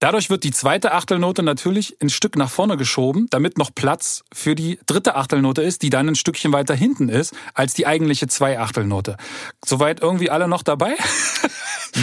[0.00, 4.54] Dadurch wird die zweite Achtelnote natürlich ein Stück nach vorne geschoben, damit noch Platz für
[4.54, 9.18] die dritte Achtelnote ist, die dann ein Stückchen weiter hinten ist als die eigentliche Zwei-Achtelnote.
[9.62, 10.94] Soweit irgendwie alle noch dabei?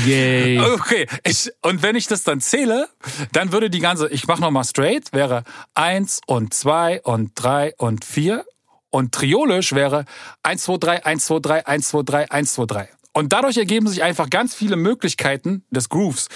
[0.05, 0.59] Yay.
[0.77, 2.87] Okay, ich, und wenn ich das dann zähle,
[3.31, 5.43] dann würde die ganze, ich mach nochmal straight, wäre
[5.73, 8.45] eins und zwei und drei und vier
[8.91, 10.05] und triolisch wäre
[10.43, 12.89] eins zwei drei eins zwei drei eins zwei drei eins zwei drei.
[13.13, 16.27] Und dadurch ergeben sich einfach ganz viele Möglichkeiten des Grooves.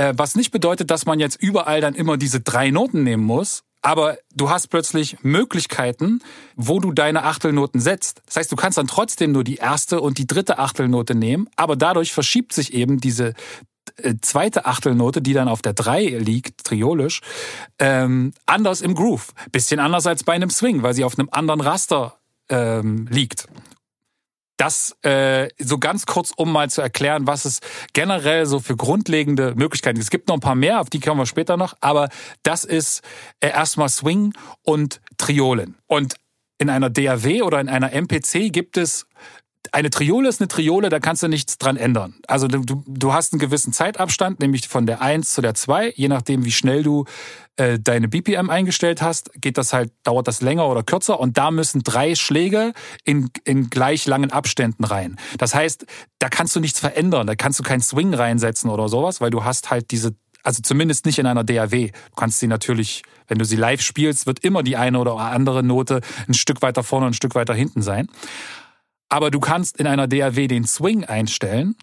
[0.00, 3.64] Äh, was nicht bedeutet, dass man jetzt überall dann immer diese drei Noten nehmen muss.
[3.82, 6.22] Aber du hast plötzlich Möglichkeiten,
[6.56, 8.22] wo du deine Achtelnoten setzt.
[8.24, 11.76] Das heißt, du kannst dann trotzdem nur die erste und die dritte Achtelnote nehmen, aber
[11.76, 13.34] dadurch verschiebt sich eben diese
[13.96, 17.20] äh, zweite Achtelnote, die dann auf der drei liegt, triolisch,
[17.78, 19.32] ähm, anders im Groove.
[19.52, 22.16] Bisschen anders als bei einem Swing, weil sie auf einem anderen Raster
[22.48, 23.48] ähm, liegt.
[24.60, 27.60] Das äh, so ganz kurz, um mal zu erklären, was es
[27.94, 30.04] generell so für grundlegende Möglichkeiten gibt.
[30.04, 32.10] Es gibt noch ein paar mehr, auf die kommen wir später noch, aber
[32.42, 33.00] das ist
[33.40, 35.76] äh, erstmal Swing und Triolen.
[35.86, 36.16] Und
[36.58, 39.06] in einer DAW oder in einer MPC gibt es
[39.72, 42.14] eine Triole ist eine Triole, da kannst du nichts dran ändern.
[42.26, 46.08] Also du, du hast einen gewissen Zeitabstand, nämlich von der 1 zu der 2, je
[46.08, 47.04] nachdem wie schnell du
[47.56, 51.50] äh, deine BPM eingestellt hast, geht das halt, dauert das länger oder kürzer und da
[51.50, 52.72] müssen drei Schläge
[53.04, 55.16] in, in gleich langen Abständen rein.
[55.38, 55.86] Das heißt,
[56.18, 59.44] da kannst du nichts verändern, da kannst du keinen Swing reinsetzen oder sowas, weil du
[59.44, 61.88] hast halt diese also zumindest nicht in einer DAW.
[61.88, 65.62] Du kannst sie natürlich, wenn du sie live spielst, wird immer die eine oder andere
[65.62, 68.08] Note ein Stück weiter vorne und ein Stück weiter hinten sein.
[69.10, 71.76] Aber du kannst in einer DAW den Swing einstellen.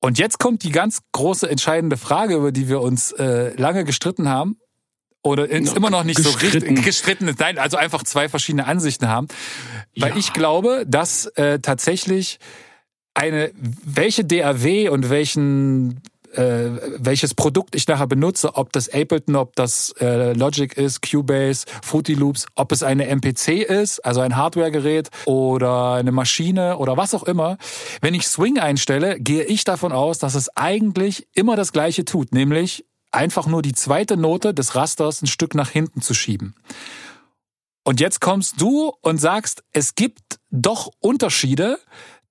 [0.00, 4.28] Und jetzt kommt die ganz große entscheidende Frage, über die wir uns äh, lange gestritten
[4.28, 4.58] haben.
[5.22, 6.60] Oder ist immer noch nicht gestritten.
[6.60, 7.34] so richtig gestritten.
[7.38, 9.26] Nein, also einfach zwei verschiedene Ansichten haben.
[9.96, 10.16] Weil ja.
[10.16, 12.38] ich glaube, dass äh, tatsächlich
[13.14, 16.00] eine, welche DAW und welchen
[16.38, 21.66] äh, welches Produkt ich nachher benutze, ob das Ableton, ob das äh, Logic ist, Cubase,
[21.82, 27.12] Fruity Loops, ob es eine MPC ist, also ein Hardwaregerät oder eine Maschine oder was
[27.14, 27.58] auch immer.
[28.00, 32.32] Wenn ich Swing einstelle, gehe ich davon aus, dass es eigentlich immer das Gleiche tut,
[32.32, 36.54] nämlich einfach nur die zweite Note des Rasters ein Stück nach hinten zu schieben.
[37.82, 41.78] Und jetzt kommst du und sagst, es gibt doch Unterschiede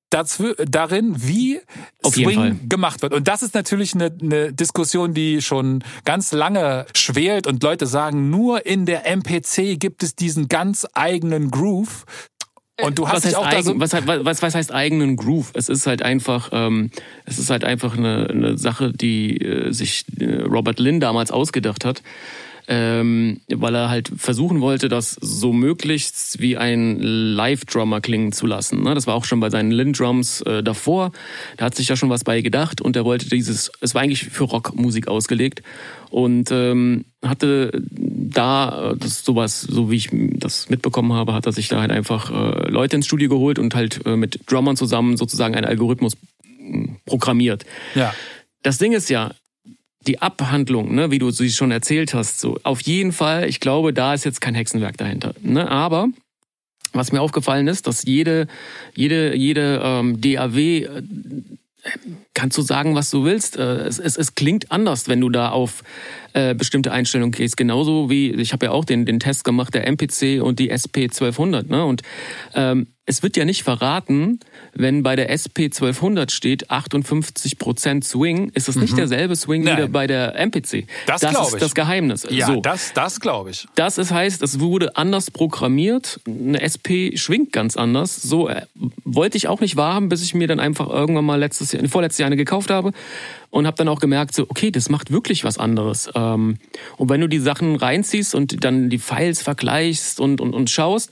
[0.10, 1.60] dazu, darin, wie
[2.04, 3.13] Auf Swing gemacht wird.
[3.13, 8.30] Und das ist natürlich eine, eine Diskussion, die schon ganz lange schwelt und Leute sagen,
[8.30, 12.06] nur in der MPC gibt es diesen ganz eigenen Groove.
[12.80, 15.52] Und du hast was dich auch eigen, da so was, was, was heißt eigenen Groove?
[15.56, 16.91] Es ist halt einfach, ähm,
[17.26, 21.86] es ist halt einfach eine, eine Sache, die äh, sich äh, Robert Lynn damals ausgedacht
[21.86, 22.04] hat
[22.68, 28.84] ähm, weil er halt versuchen wollte, das so möglichst wie ein Live-Drummer klingen zu lassen.
[28.84, 28.94] Ne?
[28.94, 31.14] Das war auch schon bei seinen Lin-Drums äh, davor.
[31.56, 34.26] Da hat sich ja schon was bei gedacht und er wollte dieses, es war eigentlich
[34.26, 35.64] für Rockmusik ausgelegt
[36.10, 41.54] und ähm, hatte da äh, das sowas, so wie ich das mitbekommen habe, hat er
[41.54, 45.16] sich da halt einfach äh, Leute ins Studio geholt und halt äh, mit Drummern zusammen
[45.16, 47.66] sozusagen einen Algorithmus hm, programmiert.
[47.96, 48.14] Ja.
[48.62, 49.32] Das Ding ist ja,
[50.08, 53.93] die Abhandlung, ne, wie du sie schon erzählt hast, so auf jeden Fall, ich glaube,
[53.93, 55.34] da ist jetzt kein Hexenwerk dahinter.
[55.41, 55.70] Ne?
[55.70, 56.08] Aber
[56.93, 58.48] was mir aufgefallen ist, dass jede,
[58.96, 61.04] jede, jede ähm, DAW äh,
[62.34, 63.58] kannst du sagen, was du willst.
[63.58, 65.84] Äh, es, es, es klingt anders, wenn du da auf
[66.34, 67.58] äh, bestimmte Einstellungen gehst.
[67.58, 71.06] Genauso wie, ich habe ja auch den, den Test gemacht, der MPC und die SP
[71.06, 71.70] 1200.
[71.70, 71.86] Ne?
[71.86, 72.02] Und
[72.54, 74.39] ähm, es wird ja nicht verraten,
[74.80, 78.82] wenn bei der SP 1200 steht 58% Swing, ist es mhm.
[78.84, 79.84] nicht derselbe Swing Nein.
[79.84, 80.86] wie bei der MPC.
[81.08, 81.60] Das, das ist ich.
[81.60, 82.28] das Geheimnis.
[82.30, 82.62] Ja, so.
[82.62, 83.68] das, das glaube ich.
[83.76, 86.20] Das ist, heißt, es wurde anders programmiert.
[86.28, 88.16] Eine SP schwingt ganz anders.
[88.22, 88.62] So äh,
[89.04, 92.20] wollte ich auch nicht wahrhaben, bis ich mir dann einfach irgendwann mal letztes Jahr, vorletztes
[92.20, 92.92] Jahr eine gekauft habe
[93.50, 96.10] und habe dann auch gemerkt, so okay, das macht wirklich was anderes.
[96.13, 96.58] Ähm,
[96.98, 101.12] und wenn du die Sachen reinziehst und dann die Files vergleichst und, und, und schaust,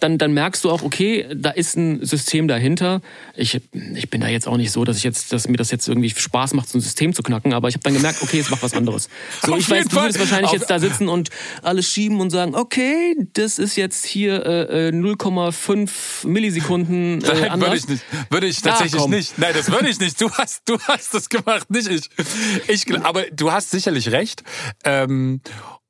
[0.00, 3.00] dann, dann merkst du auch, okay, da ist ein System dahinter.
[3.34, 3.60] Ich,
[3.94, 6.10] ich bin da jetzt auch nicht so, dass ich jetzt, dass mir das jetzt irgendwie
[6.10, 8.62] Spaß macht, so ein System zu knacken, aber ich habe dann gemerkt, okay, es macht
[8.62, 9.08] was anderes.
[9.48, 11.30] So, ich weiß, du würdest wahrscheinlich jetzt da sitzen und
[11.62, 17.50] alles schieben und sagen, okay, das ist jetzt hier äh, 0,5 äh, Millisekunden äh, Nein,
[17.50, 17.68] anders.
[17.68, 18.04] Würde ich nicht.
[18.30, 19.38] Würde ich tatsächlich ah, nicht.
[19.38, 20.20] Nein, das würde ich nicht.
[20.20, 22.10] Du hast, du hast das gemacht, nicht ich.
[22.68, 24.42] ich aber du hast sicherlich recht.
[24.84, 25.40] Ähm,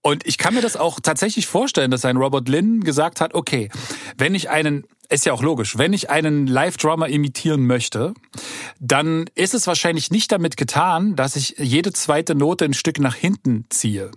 [0.02, 3.68] und ich kann mir das auch tatsächlich vorstellen, dass ein Robert Lynn gesagt hat, okay,
[4.16, 5.78] wenn ich einen ist ja auch logisch.
[5.78, 8.12] Wenn ich einen Live-Drummer imitieren möchte,
[8.78, 13.14] dann ist es wahrscheinlich nicht damit getan, dass ich jede zweite Note ein Stück nach
[13.14, 14.10] hinten ziehe,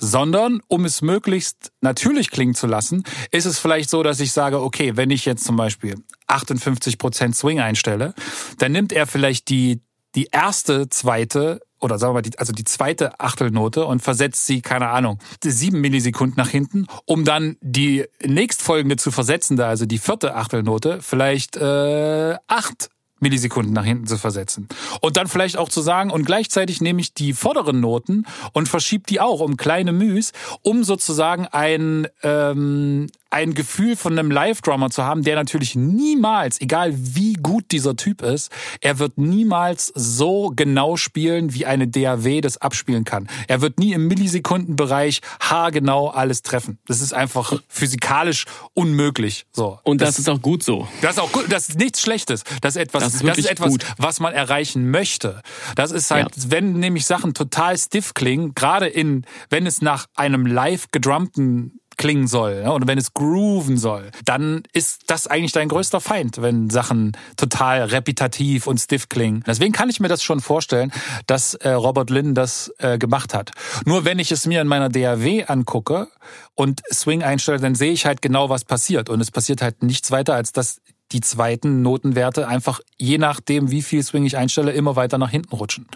[0.00, 4.60] sondern um es möglichst natürlich klingen zu lassen, ist es vielleicht so, dass ich sage,
[4.60, 5.94] okay, wenn ich jetzt zum Beispiel
[6.26, 8.14] 58% Swing einstelle,
[8.58, 9.80] dann nimmt er vielleicht die,
[10.16, 14.62] die erste, zweite oder sagen wir mal, die, also die zweite Achtelnote und versetzt sie,
[14.62, 19.98] keine Ahnung, sieben Millisekunden nach hinten, um dann die nächstfolgende zu versetzen, da also die
[19.98, 22.90] vierte Achtelnote, vielleicht äh, acht
[23.22, 24.68] Millisekunden nach hinten zu versetzen.
[25.00, 29.04] Und dann vielleicht auch zu sagen, und gleichzeitig nehme ich die vorderen Noten und verschiebe
[29.08, 35.04] die auch um kleine Müs, um sozusagen ein, ähm, ein Gefühl von einem Live-Drummer zu
[35.04, 40.96] haben, der natürlich niemals, egal wie gut dieser Typ ist, er wird niemals so genau
[40.96, 43.28] spielen, wie eine DAW das abspielen kann.
[43.48, 46.78] Er wird nie im Millisekundenbereich haargenau alles treffen.
[46.86, 49.46] Das ist einfach physikalisch unmöglich.
[49.50, 49.78] So.
[49.82, 50.86] Und das, das ist auch gut so.
[51.00, 51.46] Das ist auch gut.
[51.48, 52.44] Das ist nichts Schlechtes.
[52.60, 53.86] Das ist etwas, das ist, das ist etwas, gut.
[53.96, 55.40] was man erreichen möchte.
[55.74, 56.42] Das ist halt, ja.
[56.48, 62.26] wenn nämlich Sachen total stiff klingen, gerade in, wenn es nach einem live gedrummten klingen
[62.26, 62.72] soll ne?
[62.72, 67.84] und wenn es grooven soll, dann ist das eigentlich dein größter Feind, wenn Sachen total
[67.84, 69.42] repetitiv und stiff klingen.
[69.46, 70.92] Deswegen kann ich mir das schon vorstellen,
[71.26, 73.52] dass äh, Robert Lynn das äh, gemacht hat.
[73.84, 76.08] Nur wenn ich es mir in meiner DAW angucke
[76.54, 79.08] und Swing einstelle, dann sehe ich halt genau, was passiert.
[79.08, 80.80] Und es passiert halt nichts weiter, als dass
[81.12, 85.54] die zweiten Notenwerte einfach je nachdem, wie viel Swing ich einstelle, immer weiter nach hinten
[85.54, 85.86] rutschen.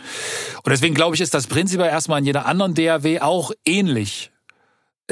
[0.63, 4.31] Und deswegen glaube ich, ist das prinzipiell erstmal in jeder anderen DAW auch ähnlich.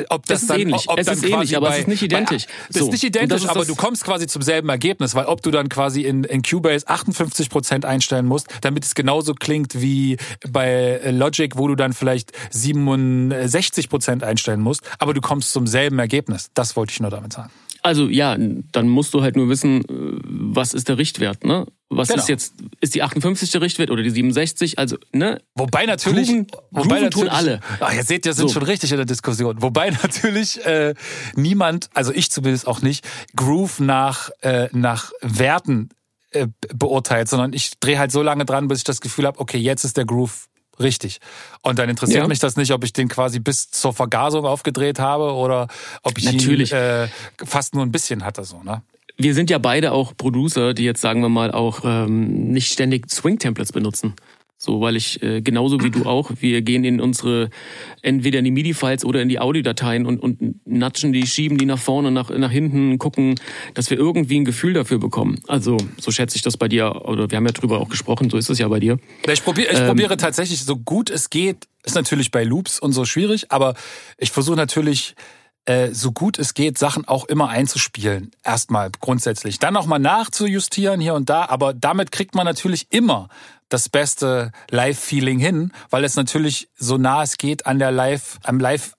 [0.09, 2.03] Ob das es ist dann, ähnlich, ob es ist ähnlich, aber bei, es ist nicht
[2.03, 2.47] identisch.
[2.47, 2.87] Bei, das so.
[2.87, 5.69] ist nicht identisch, ist aber du kommst quasi zum selben Ergebnis, weil ob du dann
[5.69, 10.17] quasi in, in Cubase 58 Prozent einstellen musst, damit es genauso klingt wie
[10.49, 15.99] bei Logic, wo du dann vielleicht 67 Prozent einstellen musst, aber du kommst zum selben
[16.01, 16.51] Ergebnis.
[16.55, 17.51] Das wollte ich nur damit sagen.
[17.85, 21.67] Also ja, dann musst du halt nur wissen, äh, was ist der Richtwert, ne?
[21.91, 22.23] Was genau.
[22.23, 24.79] ist jetzt, ist die 58 der Richtwert oder die 67?
[24.79, 25.43] Also, ne?
[25.55, 27.61] Wobei natürlich, Grooven, wobei Grooven tun alle.
[27.81, 28.55] Ach, ihr seht, ihr sind so.
[28.55, 29.61] schon richtig in der Diskussion.
[29.61, 30.95] Wobei natürlich äh,
[31.37, 35.91] niemand, also ich zumindest auch nicht, Groove nach, äh, nach Werten
[36.31, 39.59] äh, beurteilt, sondern ich drehe halt so lange dran, bis ich das Gefühl habe, okay,
[39.59, 40.49] jetzt ist der Groove
[40.81, 41.21] Richtig.
[41.63, 42.29] Und dann interessiert ja.
[42.29, 45.69] mich das nicht, ob ich den quasi bis zur Vergasung aufgedreht habe oder
[46.03, 46.73] ob ich Natürlich.
[46.73, 47.09] ihn äh,
[47.45, 48.83] fast nur ein bisschen hatte, so, ne?
[49.17, 53.09] Wir sind ja beide auch Producer, die jetzt sagen wir mal auch ähm, nicht ständig
[53.09, 54.15] Swing-Templates benutzen.
[54.65, 57.51] So, weil ich äh, genauso wie du auch, wir gehen in unsere
[58.01, 61.79] entweder in die MIDI-Files oder in die Audiodateien und, und natschen die, schieben die nach
[61.79, 63.35] vorne, nach, nach hinten, gucken,
[63.75, 65.39] dass wir irgendwie ein Gefühl dafür bekommen.
[65.49, 68.39] Also so schätze ich das bei dir, oder wir haben ja drüber auch gesprochen, so
[68.39, 68.99] ist es ja bei dir.
[69.31, 72.93] Ich, probier, ich ähm, probiere tatsächlich so gut es geht, ist natürlich bei Loops und
[72.93, 73.75] so schwierig, aber
[74.17, 75.15] ich versuche natürlich
[75.67, 78.31] äh, so gut es geht, Sachen auch immer einzuspielen.
[78.43, 79.59] Erstmal grundsätzlich.
[79.59, 83.29] Dann nochmal nachzujustieren hier und da, aber damit kriegt man natürlich immer
[83.75, 88.61] das beste Live-Feeling hin, weil es natürlich so nah es geht an der Live, am
[88.61, 88.93] Live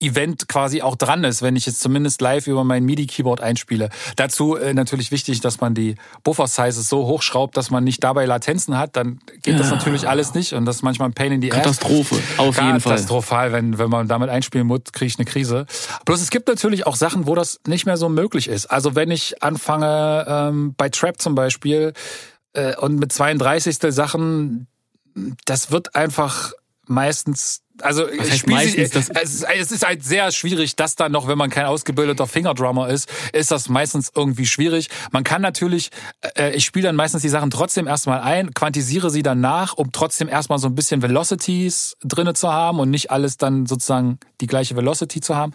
[0.00, 3.90] Event quasi auch dran ist, wenn ich jetzt zumindest live über mein MIDI-Keyboard einspiele.
[4.16, 8.76] Dazu äh, natürlich wichtig, dass man die Buffer-Sizes so hochschraubt, dass man nicht dabei Latenzen
[8.76, 8.96] hat.
[8.96, 9.58] Dann geht ja.
[9.58, 12.38] das natürlich alles nicht und das ist manchmal ein Pain in die Katastrophe, Ass.
[12.38, 12.94] auf jeden Fall.
[12.94, 15.66] Katastrophal, wenn, wenn man damit einspielen muss, kriege ich eine Krise.
[16.04, 18.66] Bloß es gibt natürlich auch Sachen, wo das nicht mehr so möglich ist.
[18.66, 21.92] Also wenn ich anfange, ähm, bei Trap zum Beispiel,
[22.52, 23.78] äh, und mit 32.
[23.94, 24.66] Sachen,
[25.44, 26.52] das wird einfach
[26.86, 28.06] meistens also
[28.46, 32.26] meistens, es, ist, es ist halt sehr schwierig, das dann noch, wenn man kein ausgebildeter
[32.26, 34.88] Fingerdrummer ist, ist das meistens irgendwie schwierig.
[35.10, 35.90] Man kann natürlich,
[36.36, 39.90] äh, ich spiele dann meistens die Sachen trotzdem erstmal ein, quantisiere sie dann nach, um
[39.92, 44.46] trotzdem erstmal so ein bisschen Velocities drinne zu haben und nicht alles dann sozusagen die
[44.46, 45.52] gleiche Velocity zu haben.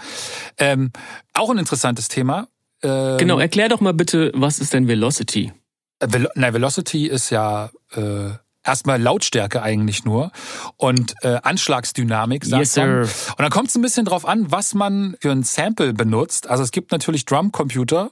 [0.58, 0.92] Ähm,
[1.34, 2.48] auch ein interessantes Thema.
[2.84, 5.54] Ähm, genau, erklär doch mal bitte, was ist denn Velocity?
[6.00, 8.32] Vel Nein, Velocity ist ja äh,
[8.64, 10.32] erstmal Lautstärke eigentlich nur
[10.76, 13.02] und äh, Anschlagsdynamik, sagt yes, sir.
[13.30, 16.48] Und dann kommt es ein bisschen drauf an, was man für ein Sample benutzt.
[16.50, 18.12] Also es gibt natürlich Drumcomputer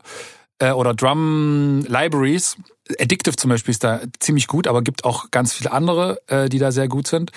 [0.59, 2.57] äh, oder Drum Libraries.
[2.99, 6.59] Addictive zum Beispiel ist da ziemlich gut, aber gibt auch ganz viele andere, äh, die
[6.59, 7.31] da sehr gut sind.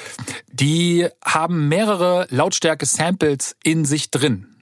[0.53, 4.58] Die haben mehrere Lautstärke-Samples in sich drin.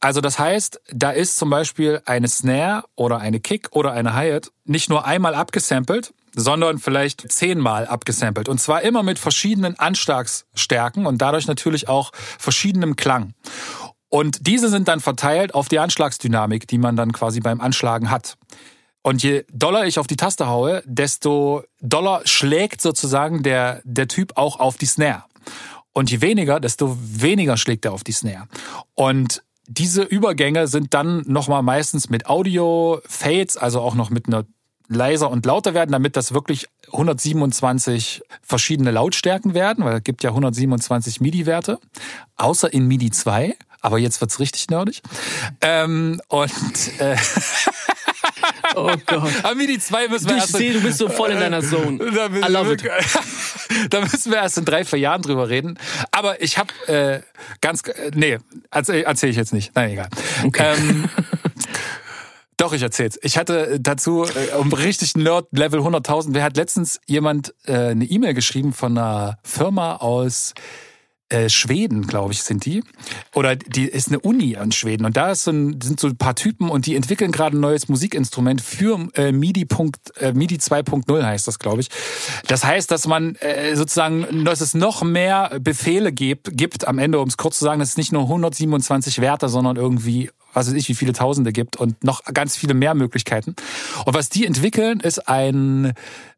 [0.00, 4.50] Also das heißt, da ist zum Beispiel eine Snare oder eine Kick oder eine Hi-Hat
[4.64, 8.48] nicht nur einmal abgesampelt, sondern vielleicht zehnmal abgesampelt.
[8.48, 13.34] Und zwar immer mit verschiedenen Anschlagsstärken und dadurch natürlich auch verschiedenem Klang.
[14.08, 18.36] Und diese sind dann verteilt auf die Anschlagsdynamik, die man dann quasi beim Anschlagen hat.
[19.02, 24.32] Und je doller ich auf die Taste haue, desto doller schlägt sozusagen der, der Typ
[24.36, 25.24] auch auf die Snare.
[25.92, 28.46] Und je weniger, desto weniger schlägt er auf die Snare.
[28.94, 34.44] Und diese Übergänge sind dann nochmal meistens mit Audio-Fades, also auch noch mit einer
[34.88, 40.30] leiser und lauter werden, damit das wirklich 127 verschiedene Lautstärken werden, weil es gibt ja
[40.30, 41.78] 127 MIDI-Werte,
[42.36, 43.56] außer in MIDI 2.
[43.80, 45.02] Aber jetzt wird's richtig nerdig.
[45.60, 47.16] Ähm, und äh,
[48.76, 49.32] Oh Gott.
[49.42, 50.54] Am MIDI 2 müssen wir ich erst.
[50.54, 51.98] Ich sehe, du bist so voll in deiner Zone.
[51.98, 52.82] Da müssen, I love it.
[53.90, 55.78] da müssen wir erst in drei, vier Jahren drüber reden.
[56.10, 57.20] Aber ich habe äh,
[57.60, 58.38] ganz, äh, nee,
[58.70, 59.72] erzähle erzähl ich jetzt nicht.
[59.74, 60.08] Nein, egal.
[60.44, 60.74] Okay.
[60.76, 61.08] Ähm,
[62.60, 63.18] Doch, ich erzähl's.
[63.22, 66.28] Ich hatte dazu äh, um richtig Nerd Level 100.000.
[66.32, 70.52] Wer hat letztens jemand äh, eine E-Mail geschrieben von einer Firma aus
[71.30, 72.82] äh, Schweden, glaube ich, sind die.
[73.34, 75.04] Oder die ist eine Uni in Schweden.
[75.06, 77.60] Und da ist so ein, sind so ein paar Typen und die entwickeln gerade ein
[77.60, 79.66] neues Musikinstrument für äh, MIDI,
[80.18, 81.88] äh, MIDI 2.0 heißt das, glaube ich.
[82.46, 87.20] Das heißt, dass man äh, sozusagen, dass es noch mehr Befehle gibt, gibt am Ende,
[87.20, 90.74] um es kurz zu sagen, dass es nicht nur 127 Werte, sondern irgendwie was weiß
[90.74, 93.54] ich, wie viele Tausende gibt und noch ganz viele mehr Möglichkeiten.
[94.04, 95.92] Und was die entwickeln, ist ein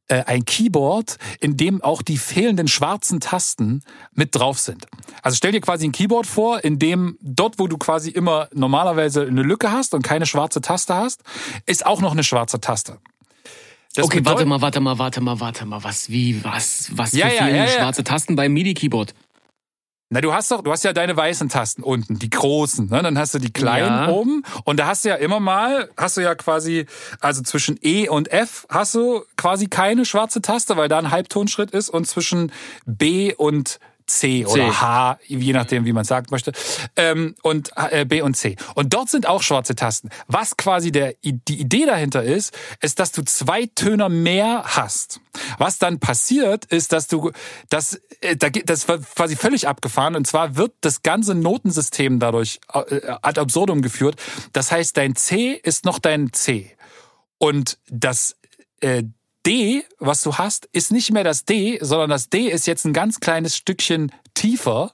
[0.09, 4.87] äh, ein Keyboard, in dem auch die fehlenden schwarzen Tasten mit drauf sind.
[5.23, 9.23] Also stell dir quasi ein Keyboard vor, in dem dort, wo du quasi immer normalerweise
[9.23, 11.23] eine Lücke hast und keine schwarze Taste hast,
[11.67, 12.99] ist auch noch eine schwarze Taste.
[13.95, 15.85] Das okay, warte mal, warte mal, warte mal, warte mal.
[15.85, 19.15] Was, wie, was, was ja, für ja, ja, schwarze Tasten beim MIDI-Keyboard?
[20.13, 23.03] Na, du hast doch, du hast ja deine weißen Tasten unten, die großen, ne?
[23.03, 24.09] Dann hast du die kleinen ja.
[24.11, 26.85] oben und da hast du ja immer mal, hast du ja quasi,
[27.21, 31.71] also zwischen E und F hast du quasi keine schwarze Taste, weil da ein Halbtonschritt
[31.71, 32.53] ist und zwischen
[32.85, 33.81] B und
[34.19, 34.71] C oder C.
[34.71, 36.53] H, je nachdem, wie man sagt möchte,
[36.97, 38.57] ähm, und äh, B und C.
[38.75, 40.11] Und dort sind auch schwarze Tasten.
[40.27, 45.21] Was quasi der, die Idee dahinter ist, ist, dass du zwei Töne mehr hast.
[45.59, 47.33] Was dann passiert, ist, dass du
[47.71, 50.15] das, äh, das war quasi völlig abgefahren.
[50.15, 54.17] Und zwar wird das ganze Notensystem dadurch äh, ad absurdum geführt.
[54.53, 56.77] Das heißt, dein C ist noch dein C.
[57.39, 58.37] Und das
[58.81, 59.05] äh,
[59.47, 62.93] D, was du hast, ist nicht mehr das D, sondern das D ist jetzt ein
[62.93, 64.93] ganz kleines Stückchen tiefer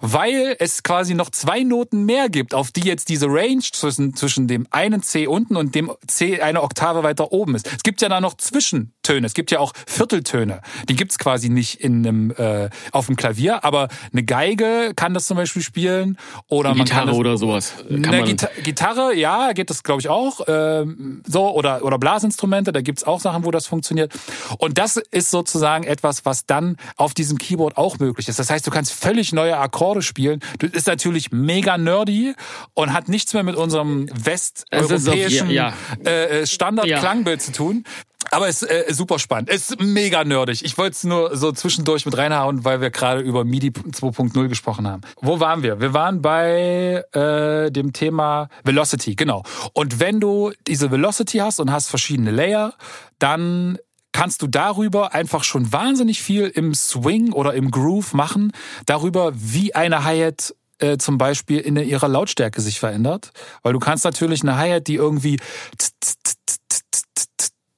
[0.00, 4.48] weil es quasi noch zwei Noten mehr gibt, auf die jetzt diese Range zwischen, zwischen
[4.48, 7.66] dem einen C unten und dem C eine Oktave weiter oben ist.
[7.66, 10.60] Es gibt ja da noch Zwischentöne, es gibt ja auch Vierteltöne.
[10.88, 15.26] Die gibt's quasi nicht in einem, äh, auf dem Klavier, aber eine Geige kann das
[15.26, 16.18] zum Beispiel spielen.
[16.48, 17.74] Oder eine man Gitarre kann das, oder sowas.
[17.88, 20.40] Kann eine Gita Gitarre, ja, geht das glaube ich auch.
[20.46, 24.12] Ähm, so, oder, oder Blasinstrumente, da gibt's auch Sachen, wo das funktioniert.
[24.58, 28.38] Und das ist sozusagen etwas, was dann auf diesem Keyboard auch möglich ist.
[28.38, 30.40] Das heißt, du kannst völlig neue Akkorde spielen.
[30.58, 32.34] Das ist natürlich mega nerdy
[32.74, 35.72] und hat nichts mehr mit unserem westeuropäischen ja,
[36.04, 36.10] ja.
[36.10, 37.46] äh, Standard-Klangbild ja.
[37.46, 37.84] zu tun.
[38.30, 39.50] Aber es ist äh, super spannend.
[39.50, 40.64] Es ist mega nerdig.
[40.64, 44.88] Ich wollte es nur so zwischendurch mit reinhauen, weil wir gerade über MIDI 2.0 gesprochen
[44.88, 45.02] haben.
[45.20, 45.80] Wo waren wir?
[45.80, 49.42] Wir waren bei äh, dem Thema Velocity, genau.
[49.74, 52.74] Und wenn du diese Velocity hast und hast verschiedene Layer,
[53.18, 53.78] dann
[54.12, 58.52] kannst du darüber einfach schon wahnsinnig viel im Swing oder im Groove machen,
[58.86, 63.32] darüber, wie eine Hi-Hat äh, zum Beispiel in ihrer Lautstärke sich verändert.
[63.62, 65.38] Weil du kannst natürlich eine Hi-Hat, die irgendwie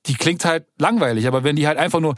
[0.06, 2.14] die klingt halt langweilig, aber wenn die halt einfach nur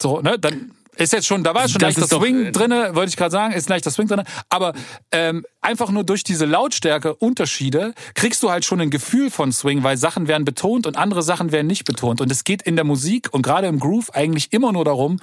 [0.00, 3.10] so, ne, dann ist jetzt schon, da war schon das leichter Swing doch, drinne, wollte
[3.10, 4.24] ich gerade sagen, ist leichter Swing drinne.
[4.50, 4.74] Aber
[5.10, 9.96] ähm, einfach nur durch diese Lautstärke-Unterschiede kriegst du halt schon ein Gefühl von Swing, weil
[9.96, 12.20] Sachen werden betont und andere Sachen werden nicht betont.
[12.20, 15.18] Und es geht in der Musik und gerade im Groove eigentlich immer nur darum,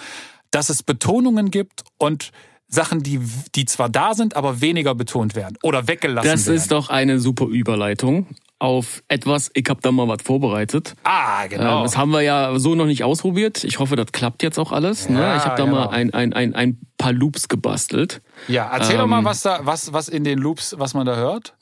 [0.51, 2.31] dass es Betonungen gibt und
[2.67, 3.19] Sachen, die,
[3.55, 6.55] die zwar da sind, aber weniger betont werden oder weggelassen das werden.
[6.55, 8.27] Das ist doch eine super Überleitung
[8.59, 9.49] auf etwas.
[9.53, 10.95] Ich habe da mal was vorbereitet.
[11.03, 11.79] Ah, genau.
[11.79, 13.63] Äh, das haben wir ja so noch nicht ausprobiert.
[13.63, 15.09] Ich hoffe, das klappt jetzt auch alles.
[15.09, 15.19] Ne?
[15.19, 15.77] Ja, ich habe da genau.
[15.77, 18.21] mal ein, ein, ein, ein paar Loops gebastelt.
[18.49, 21.05] Ja, erzähl ähm, doch mal, ähm, was da, was, was in den Loops, was man
[21.05, 21.53] da hört.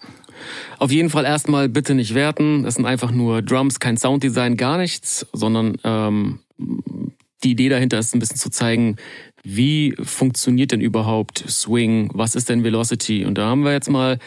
[0.80, 2.64] Auf jeden Fall erstmal bitte nicht werten.
[2.64, 6.40] Das sind einfach nur Drums, kein Sounddesign, gar nichts, sondern ähm,
[7.44, 8.98] die Idee dahinter ist ein bisschen zu zeigen,
[9.44, 13.26] wie funktioniert denn überhaupt Swing, was ist denn Velocity?
[13.26, 14.20] Und da haben wir jetzt mal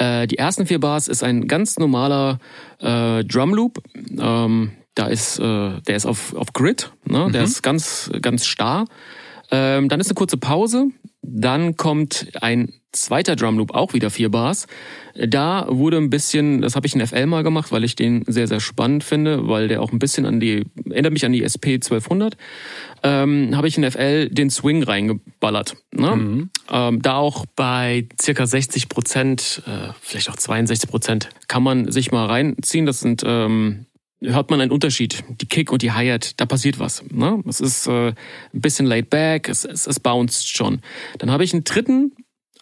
[0.00, 2.38] äh, die ersten vier Bars ist ein ganz normaler
[2.78, 3.82] äh, Drum Loop.
[4.18, 7.26] Ähm, da ist, äh, der ist auf, auf Grid, ne?
[7.28, 7.32] Mhm.
[7.32, 8.86] der ist ganz, ganz starr.
[9.50, 10.86] Ähm, dann ist eine kurze Pause,
[11.22, 14.66] dann kommt ein zweiter Drumloop, auch wieder vier Bars.
[15.14, 18.46] Da wurde ein bisschen, das habe ich in FL mal gemacht, weil ich den sehr,
[18.46, 21.74] sehr spannend finde, weil der auch ein bisschen an die, erinnert mich an die SP
[21.74, 22.36] 1200,
[23.02, 25.76] ähm, habe ich in FL den Swing reingeballert.
[25.92, 26.16] Ne?
[26.16, 26.50] Mhm.
[26.70, 32.12] Ähm, da auch bei circa 60 Prozent, äh, vielleicht auch 62 Prozent, kann man sich
[32.12, 32.86] mal reinziehen.
[32.86, 33.86] Das sind ähm,
[34.22, 35.24] hört man einen Unterschied.
[35.40, 37.02] Die Kick und die Hi-Hat, da passiert was.
[37.10, 37.42] Ne?
[37.48, 38.14] Es ist äh, ein
[38.52, 40.80] bisschen laid back, es, es, es bounced schon.
[41.18, 42.12] Dann habe ich einen dritten,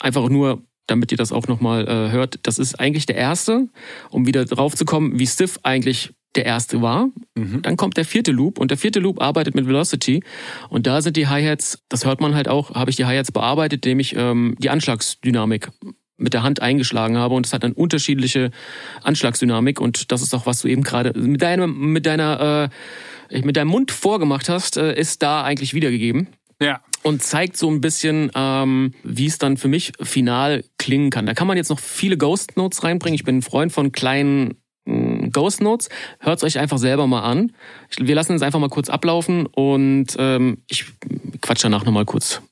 [0.01, 2.41] einfach nur, damit ihr das auch nochmal äh, hört.
[2.45, 3.69] Das ist eigentlich der erste,
[4.11, 7.09] um wieder drauf zu kommen, wie stiff eigentlich der erste war.
[7.35, 7.63] Mhm.
[7.63, 10.23] Dann kommt der vierte Loop und der vierte Loop arbeitet mit Velocity
[10.69, 13.85] und da sind die Hi-Hats, das hört man halt auch, habe ich die Hi-Hats bearbeitet,
[13.85, 15.71] indem ich ähm, die Anschlagsdynamik
[16.17, 18.51] mit der Hand eingeschlagen habe und es hat eine unterschiedliche
[19.03, 22.71] Anschlagsdynamik und das ist auch was du eben gerade mit deiner mit deiner
[23.31, 26.29] äh, mit deinem Mund vorgemacht hast, äh, ist da eigentlich wiedergegeben.
[26.61, 26.81] Ja.
[27.03, 31.27] Und zeigt so ein bisschen, ähm, wie es dann für mich final klingen kann.
[31.27, 33.15] Da kann man jetzt noch viele Ghost Notes reinbringen.
[33.15, 35.89] Ich bin ein Freund von kleinen mm, Ghost Notes.
[36.19, 37.53] Hört es euch einfach selber mal an.
[37.99, 40.87] Wir lassen es einfach mal kurz ablaufen und ähm, ich
[41.41, 42.43] quatsch danach nochmal kurz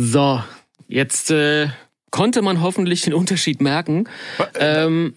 [0.00, 0.40] So,
[0.86, 1.70] jetzt äh,
[2.12, 4.08] konnte man hoffentlich den Unterschied merken.
[4.54, 5.16] Ähm,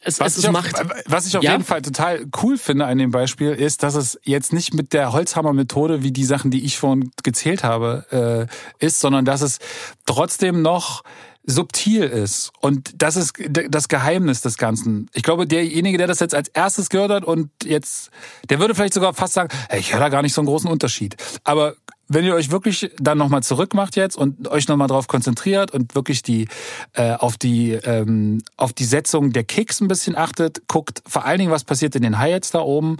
[0.00, 1.50] es, was, es, ich auf, macht, was ich auf ja?
[1.50, 5.12] jeden Fall total cool finde an dem Beispiel ist, dass es jetzt nicht mit der
[5.12, 8.48] Holzhammer-Methode wie die Sachen, die ich vorhin gezählt habe,
[8.80, 9.58] äh, ist, sondern dass es
[10.06, 11.02] trotzdem noch
[11.44, 12.52] subtil ist.
[12.60, 15.10] Und das ist das Geheimnis des Ganzen.
[15.14, 18.10] Ich glaube, derjenige, der das jetzt als erstes gehört hat und jetzt,
[18.48, 21.16] der würde vielleicht sogar fast sagen, ich höre da gar nicht so einen großen Unterschied.
[21.42, 21.74] Aber
[22.12, 26.22] wenn ihr euch wirklich dann nochmal zurückmacht jetzt und euch nochmal drauf konzentriert und wirklich
[26.22, 26.48] die
[26.94, 31.38] äh, auf die ähm, auf die Setzung der Kicks ein bisschen achtet, guckt vor allen
[31.38, 32.96] Dingen, was passiert in den Hi-Hats da oben,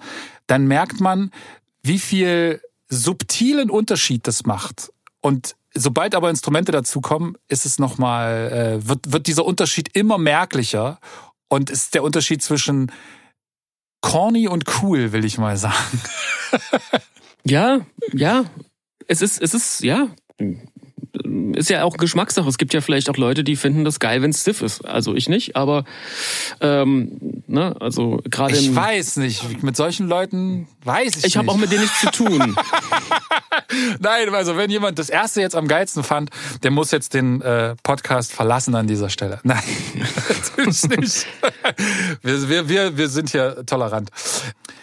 [0.47, 1.33] dann merkt man,
[1.83, 4.93] wie viel subtilen Unterschied das macht.
[5.21, 11.01] Und sobald aber Instrumente dazukommen, ist es nochmal, äh, wird, wird dieser Unterschied immer merklicher
[11.49, 12.93] und ist der Unterschied zwischen
[14.03, 16.01] corny und cool, will ich mal sagen.
[17.45, 17.81] ja,
[18.13, 18.45] ja,
[19.11, 20.09] es ist, es ist, ja,
[21.55, 22.49] ist ja auch Geschmackssache.
[22.49, 24.85] Es gibt ja vielleicht auch Leute, die finden das geil, wenn es stiff ist.
[24.85, 25.85] Also ich nicht, aber
[26.61, 28.57] ähm, ne, also gerade.
[28.57, 29.65] Ich weiß nicht.
[29.65, 31.25] Mit solchen Leuten weiß ich.
[31.25, 32.55] Ich habe auch mit denen nichts zu tun.
[33.99, 36.31] Nein, also wenn jemand das erste jetzt am geilsten fand,
[36.63, 39.41] der muss jetzt den äh, Podcast verlassen an dieser Stelle.
[39.45, 39.63] Nein,
[40.29, 41.27] natürlich nicht.
[42.23, 44.11] wir, wir, wir, wir sind hier tolerant.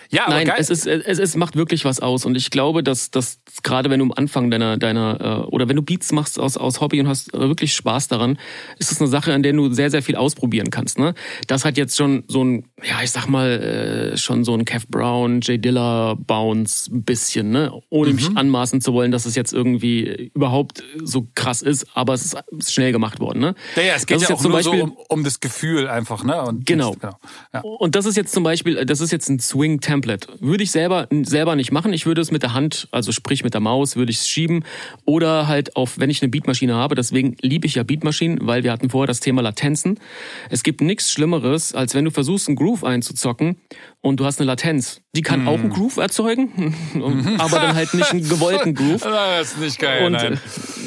[0.09, 0.57] Ja, aber Nein, geil.
[0.59, 3.99] es ist es, es macht wirklich was aus und ich glaube, dass dass gerade wenn
[3.99, 7.07] du am Anfang deiner deiner äh, oder wenn du Beats machst aus aus Hobby und
[7.07, 8.37] hast wirklich Spaß daran,
[8.79, 10.97] ist es eine Sache, an der du sehr sehr viel ausprobieren kannst.
[10.97, 11.13] Ne,
[11.47, 14.85] das hat jetzt schon so ein ja ich sag mal äh, schon so ein Kev
[14.89, 18.15] Brown, Jay Dilla Bounce ein bisschen, ne, ohne mhm.
[18.15, 22.73] mich anmaßen zu wollen, dass es jetzt irgendwie überhaupt so krass ist, aber es ist,
[22.73, 23.39] schnell gemacht worden.
[23.39, 25.87] Ne, ja, ja es geht das ja auch nur Beispiel, so um, um das Gefühl
[25.87, 26.91] einfach, ne, und genau.
[26.91, 27.19] Das, genau.
[27.53, 27.61] Ja.
[27.61, 30.27] Und das ist jetzt zum Beispiel, das ist jetzt ein Swing Tempo Template.
[30.39, 31.93] Würde ich selber, selber nicht machen.
[31.93, 34.65] Ich würde es mit der Hand, also sprich mit der Maus, würde ich es schieben.
[35.05, 38.73] Oder halt auf, wenn ich eine Beatmaschine habe, deswegen liebe ich ja Beatmaschinen, weil wir
[38.73, 40.01] hatten vorher das Thema Latenzen.
[40.49, 43.55] Es gibt nichts Schlimmeres, als wenn du versuchst, einen Groove einzuzocken
[44.01, 45.01] und du hast eine Latenz.
[45.15, 45.47] Die kann mm.
[45.47, 46.75] auch einen Groove erzeugen,
[47.39, 49.01] aber dann halt nicht einen gewollten Groove.
[49.01, 50.33] das ist nicht geil, und, nein.
[50.33, 50.37] Äh,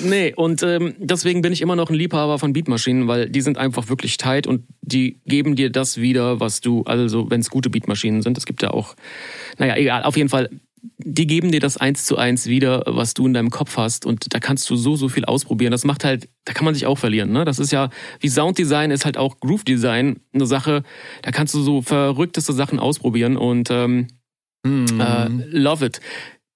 [0.04, 3.58] nee, und ähm, deswegen bin ich immer noch ein Liebhaber von Beatmaschinen, weil die sind
[3.58, 7.70] einfach wirklich tight und die geben dir das wieder, was du, also wenn es gute
[7.70, 8.94] Beatmaschinen sind, es gibt ja auch,
[9.58, 10.50] naja, egal, auf jeden Fall,
[10.82, 14.06] die geben dir das eins zu eins wieder, was du in deinem Kopf hast.
[14.06, 15.72] Und da kannst du so, so viel ausprobieren.
[15.72, 17.32] Das macht halt, da kann man sich auch verlieren.
[17.32, 17.44] Ne?
[17.44, 20.82] Das ist ja, wie Sounddesign ist halt auch Groove Design eine Sache.
[21.22, 24.08] Da kannst du so verrückteste Sachen ausprobieren und ähm,
[24.64, 25.00] mm.
[25.00, 26.00] äh, love it.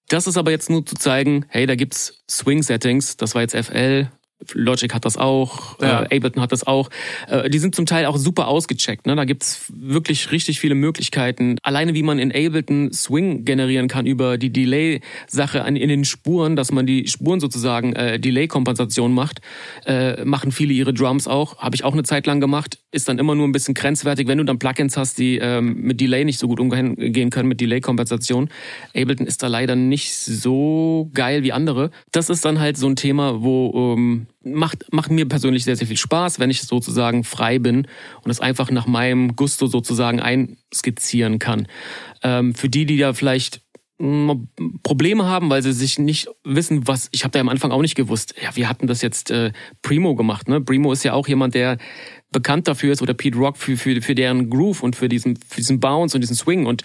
[0.09, 4.09] Das ist aber jetzt nur zu zeigen, hey, da gibt's Swing-Settings, das war jetzt FL,
[4.53, 6.03] Logic hat das auch, ja.
[6.03, 6.91] äh, Ableton hat das auch.
[7.29, 9.07] Äh, die sind zum Teil auch super ausgecheckt.
[9.07, 9.17] Ne?
[9.17, 11.57] Da gibt's wirklich richtig viele Möglichkeiten.
[11.63, 16.73] Alleine wie man in Ableton Swing generieren kann über die Delay-Sache in den Spuren, dass
[16.73, 19.41] man die Spuren sozusagen äh, Delay-Kompensation macht,
[19.87, 21.59] äh, machen viele ihre Drums auch.
[21.59, 22.79] Habe ich auch eine Zeit lang gemacht.
[22.93, 26.01] Ist dann immer nur ein bisschen grenzwertig, wenn du dann Plugins hast, die ähm, mit
[26.01, 28.49] Delay nicht so gut umgehen können, mit Delay-Kompensation.
[28.95, 31.91] Ableton ist da leider nicht so geil wie andere.
[32.13, 35.87] Das ist dann halt so ein Thema, wo ähm, macht, macht mir persönlich sehr, sehr
[35.87, 37.87] viel Spaß, wenn ich sozusagen frei bin
[38.23, 41.69] und es einfach nach meinem Gusto sozusagen einskizzieren kann.
[42.23, 43.63] Ähm, für die, die da vielleicht
[43.99, 44.49] hm,
[44.83, 47.95] Probleme haben, weil sie sich nicht wissen, was ich habe da am Anfang auch nicht
[47.95, 48.35] gewusst.
[48.43, 50.49] Ja, wir hatten das jetzt äh, Primo gemacht.
[50.49, 50.61] Ne?
[50.61, 51.79] Primo ist ja auch jemand, der
[52.33, 55.57] bekannt dafür ist oder Pete Rock für für für deren Groove und für diesen für
[55.57, 56.83] diesen Bounce und diesen Swing und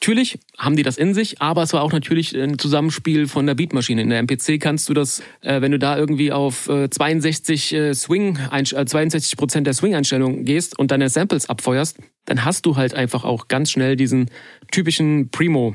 [0.00, 3.56] Natürlich haben die das in sich, aber es war auch natürlich ein Zusammenspiel von der
[3.56, 4.02] Beatmaschine.
[4.02, 7.94] In der MPC kannst du das, äh, wenn du da irgendwie auf äh, 62 äh,
[7.94, 12.94] Swing, äh, 62 Prozent der Swing-Einstellung gehst und deine Samples abfeuerst, dann hast du halt
[12.94, 14.30] einfach auch ganz schnell diesen
[14.70, 15.74] typischen Primo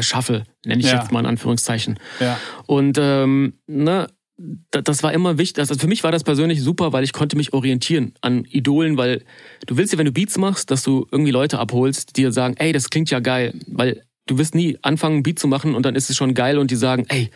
[0.00, 1.00] Shuffle, nenne ich ja.
[1.00, 1.98] jetzt mal in Anführungszeichen.
[2.20, 2.38] Ja.
[2.66, 4.06] Und ähm, ne,
[4.70, 5.60] das war immer wichtig.
[5.60, 9.24] Also für mich war das persönlich super, weil ich konnte mich orientieren an Idolen, weil
[9.66, 12.54] du willst ja, wenn du Beats machst, dass du irgendwie Leute abholst, die dir sagen,
[12.58, 15.84] ey, das klingt ja geil, weil du wirst nie anfangen, ein Beat zu machen und
[15.84, 17.30] dann ist es schon geil und die sagen, ey,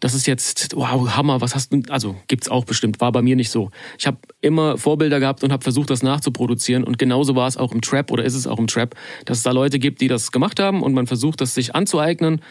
[0.00, 3.34] das ist jetzt, wow, Hammer, was hast du, also gibt's auch bestimmt, war bei mir
[3.34, 3.70] nicht so.
[3.98, 7.72] Ich habe immer Vorbilder gehabt und habe versucht, das nachzuproduzieren und genauso war es auch
[7.72, 10.32] im Trap oder ist es auch im Trap, dass es da Leute gibt, die das
[10.32, 12.42] gemacht haben und man versucht, das sich anzueignen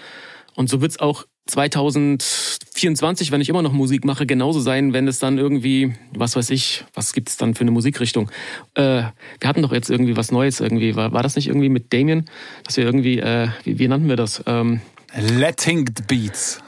[0.55, 5.19] und so wird's auch 2024, wenn ich immer noch Musik mache, genauso sein, wenn es
[5.19, 8.31] dann irgendwie, was weiß ich, was gibt's dann für eine Musikrichtung?
[8.73, 9.03] Äh,
[9.39, 10.95] wir hatten doch jetzt irgendwie was Neues irgendwie.
[10.95, 12.25] War, war das nicht irgendwie mit Damien,
[12.63, 14.43] dass wir irgendwie, äh, wie, wie nannten wir das?
[14.47, 14.81] Ähm,
[15.15, 16.59] Letting the Beats.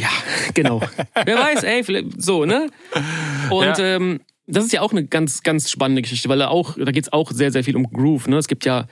[0.00, 0.08] Ja,
[0.54, 0.80] genau.
[1.24, 1.84] Wer weiß, ey,
[2.16, 2.70] so, ne?
[3.50, 3.96] Und ja.
[3.96, 7.12] ähm, das ist ja auch eine ganz, ganz spannende Geschichte, weil da auch, da geht's
[7.12, 8.28] auch sehr, sehr viel um Groove.
[8.28, 8.38] Ne?
[8.38, 8.86] Es gibt ja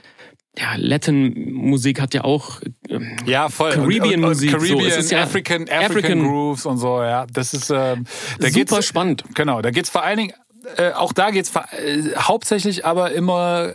[0.59, 4.99] ja, Latin-Musik hat ja auch ähm, ja voll Caribbean-Musik, Caribbean, so.
[4.99, 7.03] ist ja African, African, African, Grooves und so.
[7.03, 8.07] Ja, das ist ähm,
[8.39, 9.25] da super geht's, spannend.
[9.35, 10.33] Genau, da geht's vor allen Dingen
[10.77, 13.75] äh, auch da geht's äh, hauptsächlich aber immer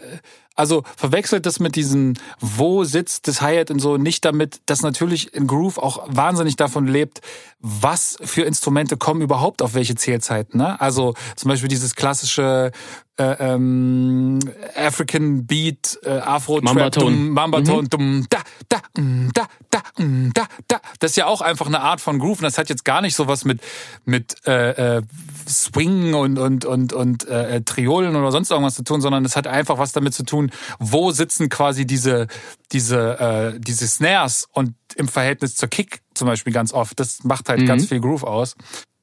[0.60, 5.34] also verwechselt das mit diesem, wo sitzt das Hi-Hat und so, nicht damit, dass natürlich
[5.34, 7.22] ein Groove auch wahnsinnig davon lebt,
[7.60, 10.60] was für Instrumente kommen überhaupt auf welche Zählzeiten.
[10.60, 10.80] Ne?
[10.82, 12.74] Also zum Beispiel dieses klassische
[13.20, 14.40] äh, ähm,
[14.76, 17.90] African Beat, äh, Afro Trap, dum, Mambaton, mhm.
[17.90, 18.40] dum, da,
[18.70, 20.80] da, mm, da, da, mm, da, da.
[21.00, 22.40] Das ist ja auch einfach eine Art von Groove.
[22.40, 23.62] Und das hat jetzt gar nicht so was mit
[24.06, 25.02] mit äh, äh,
[25.48, 29.48] Swing und und und und äh, Triolen oder sonst irgendwas zu tun, sondern es hat
[29.48, 32.28] einfach was damit zu tun, wo sitzen quasi diese
[32.72, 37.00] diese äh, diese Snares und im Verhältnis zur Kick zum Beispiel ganz oft.
[37.00, 37.66] Das macht halt mhm.
[37.66, 38.56] ganz viel Groove aus.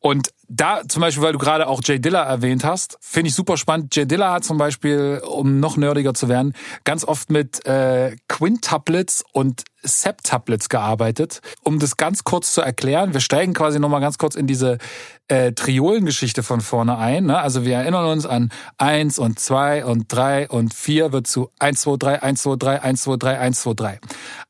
[0.06, 3.56] Und da zum Beispiel, weil du gerade auch Jay Diller erwähnt hast, finde ich super
[3.56, 3.96] spannend.
[3.96, 6.52] Jay Diller hat zum Beispiel, um noch nerdiger zu werden,
[6.84, 11.40] ganz oft mit äh, Quintuplets und Septuplets gearbeitet.
[11.64, 14.78] Um das ganz kurz zu erklären, wir steigen quasi nochmal ganz kurz in diese
[15.26, 17.26] äh, Triolengeschichte von vorne ein.
[17.26, 17.40] Ne?
[17.40, 21.80] Also wir erinnern uns an eins und zwei und drei und vier wird zu eins
[21.80, 23.98] zwei drei eins zwei drei eins zwei drei eins zwei drei.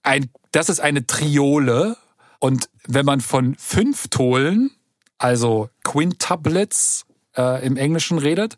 [0.02, 1.96] Ein, das ist eine Triole.
[2.40, 4.75] Und wenn man von fünf Tolen
[5.18, 7.06] also Quintuplets
[7.36, 8.56] äh, im Englischen redet,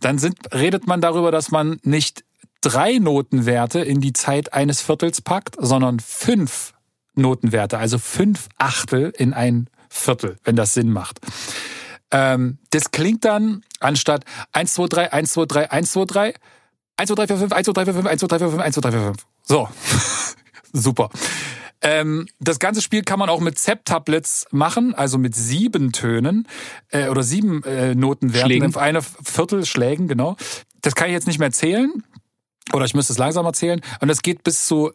[0.00, 2.24] dann sind, redet man darüber, dass man nicht
[2.60, 6.72] drei Notenwerte in die Zeit eines Viertels packt, sondern fünf
[7.14, 11.18] Notenwerte, also fünf Achtel in ein Viertel, wenn das Sinn macht.
[12.10, 16.34] Ähm, das klingt dann anstatt 1, 2, 3, 1, 2, 3, 1, 2, 3,
[16.96, 18.62] 1, 2, 3, 4, 5, 1, 2, 3, 4, 5, 1, 2, 3, 4, 5,
[18.62, 19.26] 1, 2, 3, 4, 5.
[19.42, 19.68] So.
[20.72, 21.10] Super.
[21.82, 26.46] Ähm, das ganze Spiel kann man auch mit Septuplets machen, also mit sieben Tönen
[26.90, 28.76] äh, oder sieben äh, Notenwerten, Schlägen.
[28.76, 30.36] eine Viertelschlägen, genau.
[30.82, 32.02] Das kann ich jetzt nicht mehr zählen.
[32.72, 33.80] Oder ich müsste es langsam erzählen.
[34.00, 34.92] Und das geht bis zu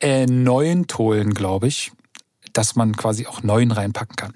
[0.00, 1.90] äh, neun Tolen, glaube ich.
[2.52, 4.32] dass man quasi auch neuen reinpacken kann.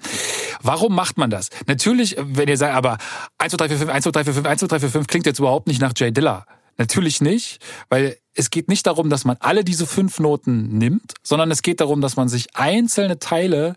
[0.61, 1.49] Warum macht man das?
[1.65, 2.97] Natürlich, wenn ihr sagt, aber
[3.39, 5.07] 1, 2, 3, 4, 5, 1, 2, 3, 4, 5, 1, 2, 3, 4, 5
[5.07, 6.45] klingt jetzt überhaupt nicht nach Jay Dilla.
[6.77, 7.59] Natürlich nicht,
[7.89, 11.81] weil es geht nicht darum, dass man alle diese fünf Noten nimmt, sondern es geht
[11.81, 13.75] darum, dass man sich einzelne Teile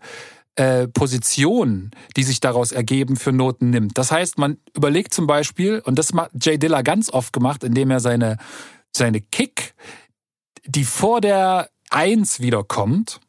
[0.55, 3.97] äh, Positionen, die sich daraus ergeben, für Noten nimmt.
[3.97, 7.91] Das heißt, man überlegt zum Beispiel, und das hat Jay Dilla ganz oft gemacht, indem
[7.91, 8.37] er seine,
[8.95, 9.73] seine Kick,
[10.65, 13.19] die vor der Eins wiederkommt,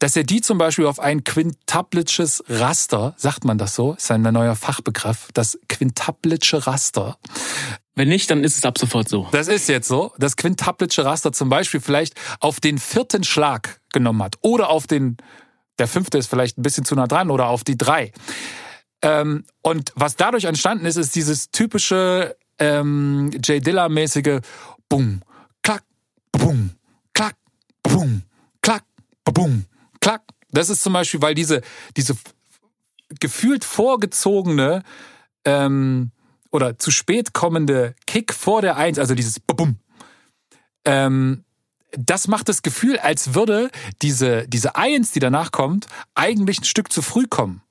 [0.00, 4.22] dass er die zum Beispiel auf ein quintaplitsches Raster, sagt man das so, ist ein
[4.22, 7.18] neuer Fachbegriff, das quintaplitsche Raster.
[7.94, 9.28] Wenn nicht, dann ist es ab sofort so.
[9.30, 10.12] Das ist jetzt so.
[10.18, 15.18] Das quintaplitsche Raster zum Beispiel vielleicht auf den vierten Schlag genommen hat oder auf den,
[15.78, 18.12] der fünfte ist vielleicht ein bisschen zu nah dran oder auf die drei.
[19.02, 24.40] Ähm, und was dadurch entstanden ist, ist dieses typische ähm, Jay Dilla-mäßige
[24.88, 25.20] Bum,
[25.62, 25.82] klack,
[26.32, 26.70] bum,
[27.12, 27.36] klack,
[27.82, 28.22] bum,
[28.62, 28.84] klack,
[29.24, 29.66] bum,
[30.00, 30.22] klack.
[30.50, 31.62] Das ist zum Beispiel, weil diese,
[31.96, 32.16] diese
[33.20, 34.82] gefühlt vorgezogene
[35.44, 36.10] ähm,
[36.50, 39.78] oder zu spät kommende Kick vor der Eins, also dieses Bum,
[40.84, 41.44] ähm,
[41.92, 43.70] das macht das Gefühl, als würde
[44.02, 47.62] diese, diese Eins, die danach kommt, eigentlich ein Stück zu früh kommen.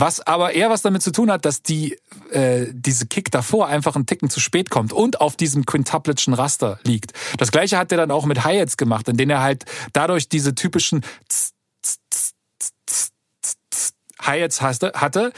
[0.00, 1.98] Was aber eher was damit zu tun hat, dass die
[2.30, 6.78] äh, diese Kick davor einfach einen Ticken zu spät kommt und auf diesem quintuplischen Raster
[6.84, 7.12] liegt.
[7.36, 10.54] Das gleiche hat er dann auch mit Hi-Hats gemacht, in denen er halt dadurch diese
[10.54, 11.04] typischen
[14.22, 15.32] Hi-Hats hatte,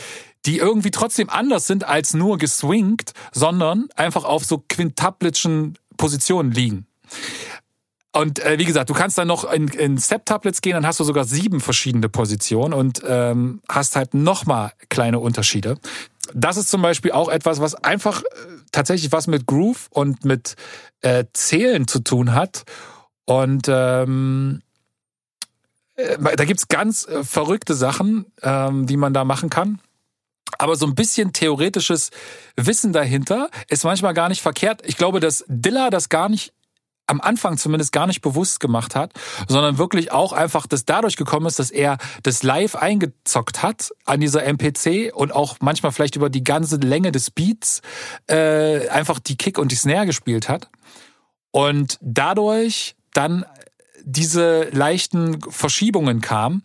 [0.44, 6.86] die irgendwie trotzdem anders sind als nur geswingt, sondern einfach auf so quintuplischen Positionen liegen.
[8.12, 11.04] Und äh, wie gesagt, du kannst dann noch in, in Step-Tablets gehen, dann hast du
[11.04, 15.76] sogar sieben verschiedene Positionen und ähm, hast halt nochmal kleine Unterschiede.
[16.34, 18.26] Das ist zum Beispiel auch etwas, was einfach äh,
[18.72, 20.56] tatsächlich was mit Groove und mit
[21.02, 22.64] äh, Zählen zu tun hat.
[23.26, 24.62] Und ähm,
[25.94, 29.80] äh, da gibt's ganz äh, verrückte Sachen, ähm, die man da machen kann.
[30.58, 32.10] Aber so ein bisschen theoretisches
[32.56, 34.82] Wissen dahinter ist manchmal gar nicht verkehrt.
[34.84, 36.52] Ich glaube, dass Dilla das gar nicht
[37.10, 39.12] am Anfang zumindest gar nicht bewusst gemacht hat,
[39.48, 44.20] sondern wirklich auch einfach, dass dadurch gekommen ist, dass er das live eingezockt hat an
[44.20, 47.82] dieser MPC und auch manchmal vielleicht über die ganze Länge des Beats
[48.28, 50.70] äh, einfach die Kick und die Snare gespielt hat.
[51.50, 53.44] Und dadurch dann
[54.04, 56.62] diese leichten Verschiebungen kamen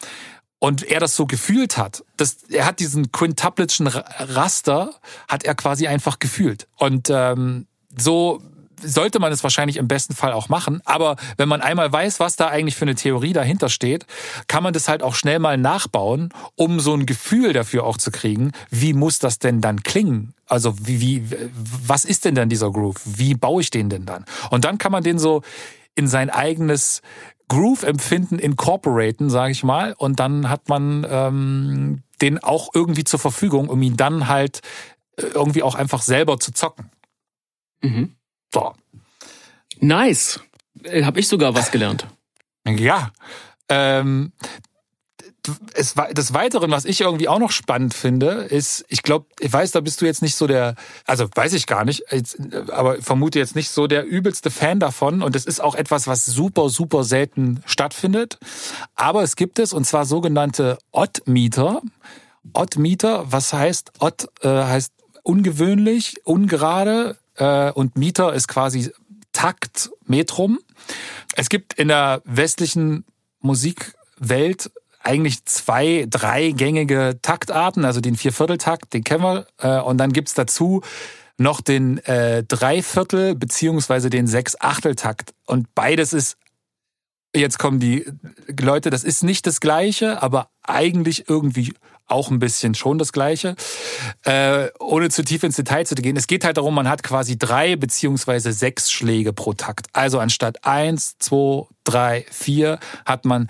[0.60, 2.04] und er das so gefühlt hat.
[2.18, 4.94] Das, er hat diesen quintuplischen Raster,
[5.28, 6.68] hat er quasi einfach gefühlt.
[6.78, 7.68] Und ähm,
[7.98, 8.42] so
[8.82, 10.82] sollte man es wahrscheinlich im besten Fall auch machen.
[10.86, 14.06] Aber wenn man einmal weiß, was da eigentlich für eine Theorie dahinter steht,
[14.48, 18.12] kann man das halt auch schnell mal nachbauen, um so ein Gefühl dafür auch zu
[18.12, 20.34] kriegen, wie muss das denn dann klingen?
[20.48, 21.24] Also wie, wie,
[21.88, 23.02] was ist denn dann dieser Groove?
[23.06, 24.26] Wie baue ich den denn dann?
[24.52, 25.42] Und dann kann man den so
[25.96, 27.02] in sein eigenes
[27.48, 33.70] Groove-Empfinden incorporaten, sage ich mal, und dann hat man ähm, den auch irgendwie zur Verfügung,
[33.70, 34.62] um ihn dann halt
[35.18, 36.90] äh, irgendwie auch einfach selber zu zocken.
[37.82, 38.15] Mhm.
[38.56, 38.74] So.
[39.82, 40.40] Nice.
[40.84, 42.08] Äh, Hab ich sogar was gelernt.
[42.66, 43.12] Ja.
[43.68, 44.32] Ähm,
[45.74, 49.72] es, des Weiteren, was ich irgendwie auch noch spannend finde, ist, ich glaube, ich weiß,
[49.72, 50.76] da bist du jetzt nicht so der,
[51.06, 52.38] also weiß ich gar nicht, jetzt,
[52.72, 55.22] aber vermute jetzt nicht so der übelste Fan davon.
[55.22, 58.38] Und es ist auch etwas, was super, super selten stattfindet.
[58.96, 61.82] Aber es gibt es, und zwar sogenannte Odd-Meter.
[62.54, 64.94] Odd-Meter, was heißt Odd, äh, heißt
[65.24, 68.92] ungewöhnlich, ungerade, äh, und Meter ist quasi
[69.34, 70.60] Takt, Metrum.
[71.36, 73.06] Es gibt in der westlichen
[73.40, 74.72] Musikwelt
[75.02, 80.34] eigentlich zwei, drei gängige Taktarten, also den Viervierteltakt, den kennen wir, äh, und dann gibt's
[80.34, 80.82] dazu
[81.38, 85.34] noch den äh, Dreiviertel beziehungsweise den Sechsachteltakt.
[85.46, 86.38] Und beides ist,
[87.36, 88.06] jetzt kommen die
[88.60, 91.74] Leute, das ist nicht das Gleiche, aber eigentlich irgendwie
[92.08, 93.56] auch ein bisschen schon das Gleiche.
[94.24, 96.18] Äh, ohne zu tief ins Detail zu gehen.
[96.18, 99.88] Es geht halt darum, man hat quasi drei beziehungsweise sechs Schläge pro Takt.
[99.94, 103.50] Also anstatt eins, zwei, drei, vier hat man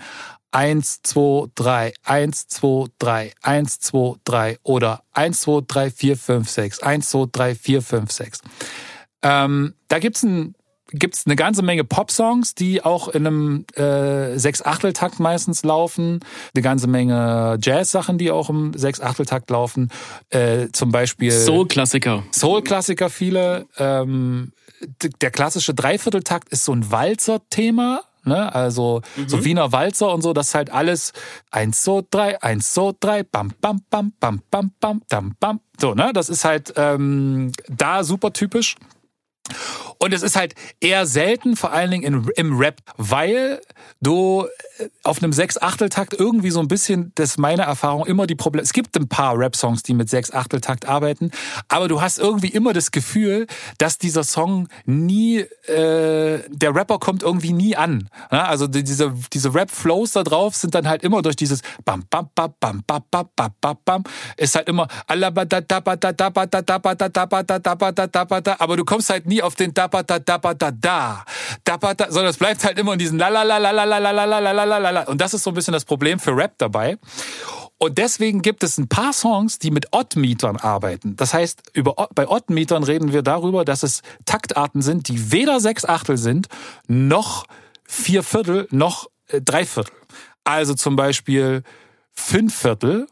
[0.50, 6.48] eins, zwei, drei, eins, zwei, drei, eins, zwei, drei oder eins, zwei, drei, vier, fünf,
[6.48, 8.40] sechs, eins, zwei, drei, vier, fünf, sechs.
[9.22, 10.54] Ähm, da gibt's ein
[10.92, 16.20] gibt es eine ganze Menge Pop-Songs, die auch in einem äh, Sechs-Achtel-Takt meistens laufen.
[16.54, 19.90] Eine ganze Menge Jazz-Sachen, die auch im Sechs-Achtel-Takt laufen.
[20.30, 22.22] Äh, zum Beispiel Soul-Klassiker.
[22.32, 23.66] Soul-Klassiker viele.
[23.78, 24.52] Ähm,
[25.20, 28.02] der klassische Dreivierteltakt ist so ein Walzer-Thema.
[28.24, 28.52] Ne?
[28.54, 29.28] Also mhm.
[29.28, 31.12] so Wiener Walzer und so, das ist halt alles
[31.52, 35.60] eins, so, drei, eins, so, drei, bam, bam, bam, bam, bam, bam, bam, bam.
[35.80, 36.10] So, ne?
[36.12, 38.74] Das ist halt ähm, da super typisch.
[39.98, 43.60] Und es ist halt eher selten, vor allen Dingen in, im Rap, weil
[44.00, 44.46] du
[44.78, 48.62] äh, auf einem Sechs-Achtel-Takt irgendwie so ein bisschen, das ist meine Erfahrung, immer die Probleme.
[48.62, 51.30] Es gibt ein paar Rap-Songs, die mit Sechs-Achtel-Takt arbeiten,
[51.68, 53.46] aber du hast irgendwie immer das Gefühl,
[53.78, 58.08] dass dieser Song nie, äh, der Rapper kommt irgendwie nie an.
[58.30, 62.28] Ja, also diese, diese Rap-Flows da drauf sind dann halt immer durch dieses Bam, Bam,
[62.34, 64.04] Bam, Bam, Bam, Bam, Bam, Bam, Bam,
[64.36, 64.88] ist halt immer
[68.58, 71.24] aber du kommst halt nie auf den da da da da da da da
[72.08, 74.38] sondern es bleibt halt immer in diesen la la la la la la la la
[74.38, 76.98] la la la la und das ist so ein bisschen das Problem für Rap dabei.
[77.78, 81.14] Und deswegen gibt es ein paar Songs, die mit Odd-Mietern arbeiten.
[81.16, 85.84] Das heißt, über, bei Odd-Mietern reden wir darüber, dass es Taktarten sind, die weder sechs
[85.84, 86.46] Achtel sind,
[86.88, 87.44] noch
[87.84, 89.92] vier Viertel, noch äh, drei Viertel.
[90.44, 91.64] Also zum Beispiel
[92.12, 93.08] fünf Viertel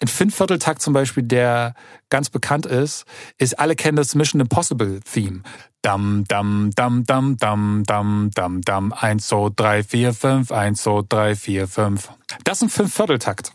[0.00, 1.74] ein Fünfvierteltakt zum Beispiel, der
[2.08, 3.04] ganz bekannt ist,
[3.38, 5.42] ist, alle kennen das Mission Impossible Theme.
[5.82, 11.02] Dam, dam, dam, dam, dam, dam, dam, dam, eins, zwei, drei, vier, fünf, eins, zwei,
[11.08, 12.10] drei, vier, fünf.
[12.44, 13.52] Das ist ein Fünfvierteltakt.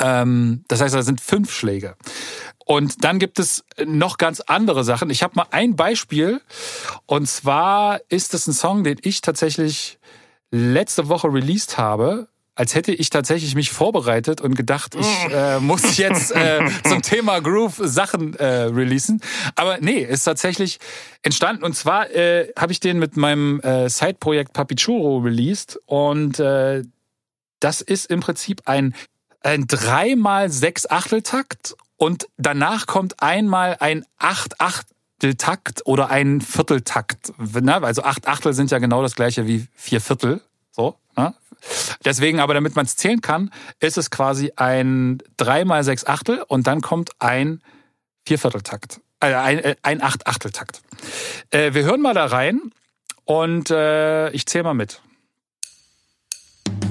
[0.00, 1.96] Ähm, das heißt, da sind fünf Schläge.
[2.64, 5.08] Und dann gibt es noch ganz andere Sachen.
[5.08, 6.40] Ich habe mal ein Beispiel.
[7.06, 9.98] Und zwar ist es ein Song, den ich tatsächlich
[10.50, 12.28] letzte Woche released habe
[12.58, 15.30] als hätte ich tatsächlich mich vorbereitet und gedacht, ich mm.
[15.32, 19.20] äh, muss jetzt äh, zum Thema Groove Sachen äh, releasen.
[19.54, 20.80] Aber nee, ist tatsächlich
[21.22, 21.62] entstanden.
[21.62, 25.78] Und zwar äh, habe ich den mit meinem äh, Side-Projekt Papichuro released.
[25.86, 26.82] Und äh,
[27.60, 28.92] das ist im Prinzip ein,
[29.40, 37.32] ein dreimal sechs Achteltakt und danach kommt einmal ein acht Achteltakt oder ein Vierteltakt.
[37.64, 40.40] Also acht Achtel sind ja genau das gleiche wie vier Viertel.
[42.04, 43.50] Deswegen aber, damit man es zählen kann,
[43.80, 47.62] ist es quasi ein 3 mal 6 Achtel und dann kommt ein
[48.26, 49.00] Viervierteltakt.
[49.20, 50.80] Äh, ein, äh, ein Acht-Achteltakt.
[51.50, 52.72] Äh, wir hören mal da rein
[53.24, 55.00] und äh, ich zähle mal mit.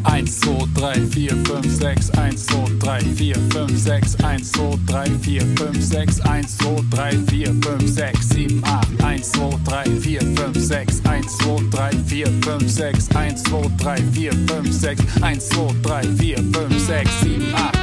[0.03, 5.05] 1, 2, 3, 4, 5, 6, 1, 2, 3, 4, 5, 6, 1, 2, 3,
[5.21, 10.21] 4, 5, 6, 1, 2, 3, 4, 5, 6, 7, 8, 1, 2, 3, 4,
[10.21, 15.49] 5, 6, 1, 2, 3, 4, 5, 6, 1, 2, 3, 4, 5, 6, 1,
[15.49, 17.77] 2, 3, 4, 5, 6, 7, 8.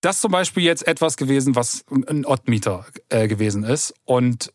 [0.00, 3.92] Das zum Beispiel jetzt etwas gewesen, was ein Oddmeter äh, gewesen ist.
[4.04, 4.50] Und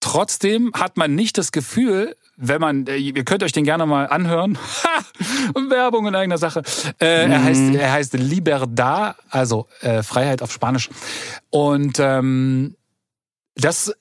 [0.00, 4.06] trotzdem hat man nicht das Gefühl, wenn man, äh, ihr könnt euch den gerne mal
[4.06, 4.58] anhören.
[5.68, 6.62] Werbung in eigener Sache.
[6.98, 7.32] Äh, mhm.
[7.32, 10.88] Er heißt, er heißt Libertad, also äh, Freiheit auf Spanisch.
[11.50, 12.76] Und ähm,
[13.54, 13.94] das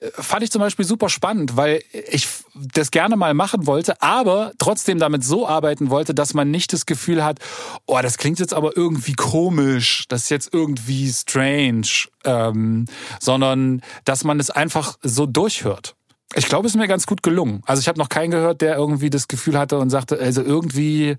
[0.00, 4.52] äh, fand ich zum Beispiel super spannend, weil ich das gerne mal machen wollte, aber
[4.58, 7.38] trotzdem damit so arbeiten wollte, dass man nicht das Gefühl hat,
[7.86, 11.86] oh, das klingt jetzt aber irgendwie komisch, das ist jetzt irgendwie strange,
[12.24, 12.86] ähm,
[13.20, 15.96] sondern dass man es einfach so durchhört.
[16.36, 17.62] Ich glaube, es ist mir ganz gut gelungen.
[17.66, 21.16] Also ich habe noch keinen gehört, der irgendwie das Gefühl hatte und sagte, also irgendwie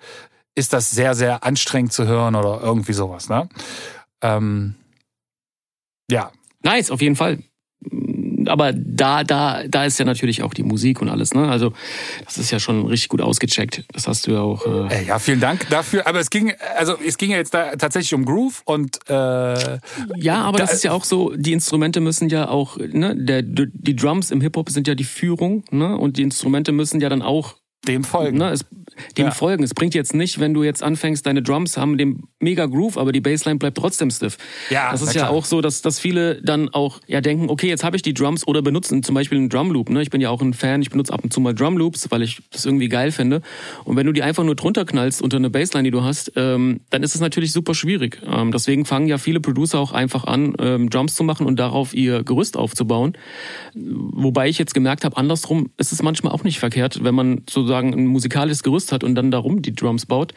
[0.56, 3.30] ist das sehr, sehr anstrengend zu hören oder irgendwie sowas.
[3.30, 3.50] Ne?
[4.22, 4.76] Ähm,
[6.10, 6.32] ja.
[6.64, 7.40] Nice, auf jeden Fall
[8.48, 11.48] aber da, da, da ist ja natürlich auch die Musik und alles, ne?
[11.48, 11.74] Also
[12.26, 13.84] das ist ja schon richtig gut ausgecheckt.
[13.94, 14.66] Das hast du ja auch.
[14.90, 16.08] Äh ja, vielen Dank dafür.
[16.08, 19.14] Aber es ging, also es ging ja jetzt da tatsächlich um Groove und äh,
[20.18, 21.34] ja, aber da, das ist ja auch so.
[21.36, 23.16] Die Instrumente müssen ja auch, ne?
[23.16, 25.98] Der, die Drums im Hip Hop sind ja die Führung, ne?
[25.98, 27.56] Und die Instrumente müssen ja dann auch
[27.88, 28.38] dem folgen.
[28.38, 28.66] Ne, es,
[29.18, 29.32] dem ja.
[29.32, 29.64] folgen.
[29.64, 33.12] Es bringt jetzt nicht, wenn du jetzt anfängst, deine Drums haben den mega Groove, aber
[33.12, 34.38] die Bassline bleibt trotzdem stiff.
[34.70, 37.84] Ja, das ist ja auch so, dass, dass viele dann auch ja denken, okay, jetzt
[37.84, 39.90] habe ich die Drums oder benutzen zum Beispiel einen Drumloop.
[39.90, 40.02] Ne?
[40.02, 42.42] Ich bin ja auch ein Fan, ich benutze ab und zu mal Drumloops, weil ich
[42.52, 43.42] das irgendwie geil finde.
[43.84, 46.82] Und wenn du die einfach nur drunter knallst unter eine Bassline, die du hast, ähm,
[46.90, 48.22] dann ist es natürlich super schwierig.
[48.26, 51.94] Ähm, deswegen fangen ja viele Producer auch einfach an, ähm, Drums zu machen und darauf
[51.94, 53.18] ihr Gerüst aufzubauen.
[53.74, 57.94] Wobei ich jetzt gemerkt habe, andersrum ist es manchmal auch nicht verkehrt, wenn man sozusagen
[57.94, 60.34] ein musikalisches Gerüst hat und dann darum die Drums baut,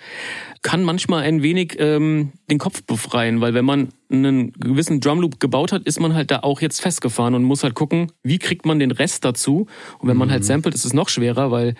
[0.62, 5.72] kann manchmal ein wenig ähm, den Kopf befreien, weil wenn man einen gewissen Drumloop gebaut
[5.72, 8.78] hat, ist man halt da auch jetzt festgefahren und muss halt gucken, wie kriegt man
[8.78, 9.66] den Rest dazu.
[9.98, 10.46] Und wenn man halt mhm.
[10.46, 11.74] samplet, ist es noch schwerer, weil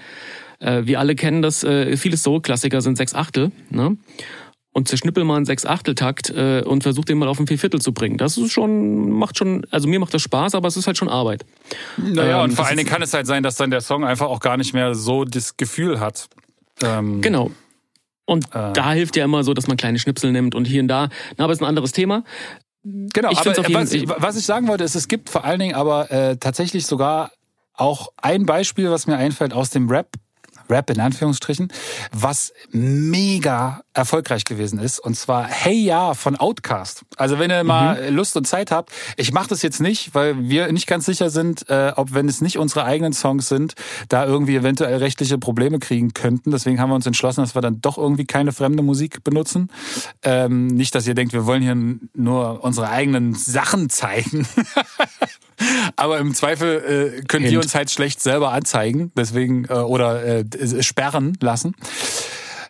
[0.61, 3.53] äh, wir alle kennen das, äh, viele Soul-Klassiker sind sechs Achtel.
[3.71, 3.97] Ne?
[4.79, 8.17] und zerschnippel mal einen Sechs-Achtel-Takt äh, und versuch den mal auf ein Vierviertel zu bringen.
[8.17, 11.09] Das ist schon, macht schon, also mir macht das Spaß, aber es ist halt schon
[11.09, 11.45] Arbeit.
[11.97, 14.27] Naja, ähm, und vor allen Dingen kann es halt sein, dass dann der Song einfach
[14.27, 16.29] auch gar nicht mehr so das Gefühl hat.
[16.83, 17.51] Ähm, genau.
[18.25, 20.89] Und äh, da hilft ja immer so, dass man kleine Schnipsel nimmt und hier und
[20.89, 21.09] da.
[21.37, 22.25] Na, aber ist ein anderes Thema.
[22.85, 25.75] Genau, ich aber was ich, was ich sagen wollte, ist, es gibt vor allen Dingen
[25.75, 27.33] aber äh, tatsächlich sogar
[27.75, 30.13] auch ein Beispiel, was mir einfällt aus dem Rap,
[30.71, 31.73] Rap in Anführungsstrichen,
[32.13, 35.01] was mega erfolgreich gewesen ist.
[35.01, 37.05] Und zwar Hey Ja von Outcast.
[37.17, 38.17] Also wenn ihr mal mhm.
[38.17, 41.69] Lust und Zeit habt, ich mache das jetzt nicht, weil wir nicht ganz sicher sind,
[41.69, 43.75] äh, ob wenn es nicht unsere eigenen Songs sind,
[44.09, 46.51] da irgendwie eventuell rechtliche Probleme kriegen könnten.
[46.51, 49.71] Deswegen haben wir uns entschlossen, dass wir dann doch irgendwie keine fremde Musik benutzen.
[50.23, 51.77] Ähm, nicht, dass ihr denkt, wir wollen hier
[52.15, 54.47] nur unsere eigenen Sachen zeigen.
[55.97, 57.53] Aber im Zweifel äh, können Hint.
[57.53, 61.75] wir uns halt schlecht selber anzeigen, deswegen äh, oder äh, sperren lassen.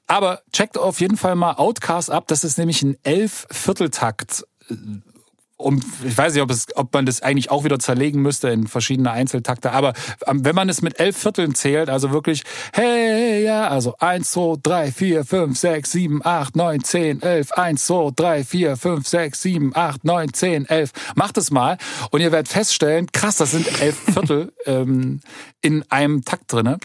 [0.07, 2.24] Aber checkt auf jeden Fall mal Outcast ab.
[2.28, 4.74] Das ist nämlich ein elf Vierteltakt äh,
[5.59, 8.68] um, ich weiß nicht, ob, es, ob man das eigentlich auch wieder zerlegen müsste in
[8.68, 9.92] verschiedene Einzeltakte, aber
[10.26, 14.54] ähm, wenn man es mit elf Vierteln zählt, also wirklich, hey, ja, also eins, zwei,
[14.62, 19.42] drei, vier, fünf, sechs, sieben, acht, neun, zehn, elf, eins, zwei, drei, vier, fünf, sechs,
[19.42, 20.92] sieben, acht, neun, zehn, elf.
[21.16, 21.76] Macht es mal
[22.11, 25.20] und ihr werdet feststellen, krass, das sind elf Viertel ähm,
[25.61, 26.78] in einem Takt drinne.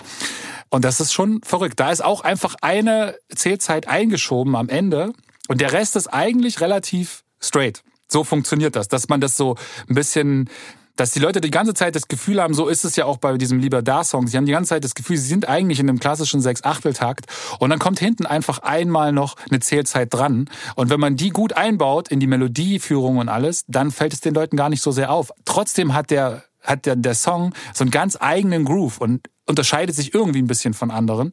[0.70, 1.80] Und das ist schon verrückt.
[1.80, 5.14] Da ist auch einfach eine Zählzeit eingeschoben am Ende
[5.48, 7.84] und der Rest ist eigentlich relativ straight.
[8.14, 9.56] So funktioniert das, dass man das so
[9.90, 10.50] ein bisschen
[10.96, 13.36] dass die Leute die ganze Zeit das Gefühl haben, so ist es ja auch bei
[13.40, 14.28] diesem Lieber da Song.
[14.28, 17.26] Sie haben die ganze Zeit das Gefühl, sie sind eigentlich in einem klassischen Sechs-Achtel-Takt
[17.58, 20.48] und dann kommt hinten einfach einmal noch eine Zählzeit dran.
[20.76, 24.36] Und wenn man die gut einbaut in die Melodieführung und alles, dann fällt es den
[24.36, 25.32] Leuten gar nicht so sehr auf.
[25.46, 30.14] Trotzdem hat der hat der, der Song so einen ganz eigenen Groove und unterscheidet sich
[30.14, 31.32] irgendwie ein bisschen von anderen.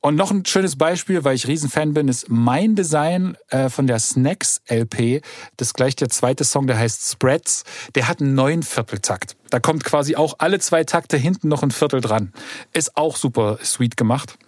[0.00, 3.98] Und noch ein schönes Beispiel, weil ich Riesenfan bin, ist mein Design äh, von der
[3.98, 5.22] Snacks LP.
[5.56, 7.64] Das ist gleich der zweite Song, der heißt Spreads.
[7.94, 9.36] Der hat einen neuen Vierteltakt.
[9.50, 12.32] Da kommt quasi auch alle zwei Takte hinten noch ein Viertel dran.
[12.72, 14.38] Ist auch super sweet gemacht.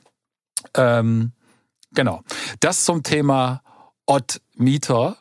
[0.75, 1.33] Ähm,
[1.93, 2.23] genau.
[2.61, 3.63] Das zum Thema
[4.05, 5.17] Odd Meter,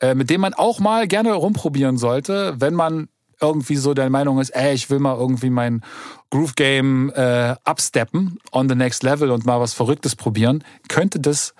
[0.00, 3.08] äh, mit dem man auch mal gerne rumprobieren sollte, wenn man
[3.46, 5.82] irgendwie so der Meinung ist, ey, ich will mal irgendwie mein
[6.30, 11.54] Groove Game äh, upsteppen on the next level und mal was Verrücktes probieren, könnte das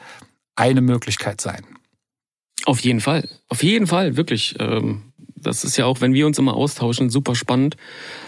[0.57, 1.65] eine Möglichkeit sein.
[2.67, 3.29] Auf jeden Fall.
[3.49, 4.57] Auf jeden Fall, wirklich.
[4.59, 5.03] Ähm,
[5.37, 7.77] das ist ja auch, wenn wir uns immer austauschen, super spannend,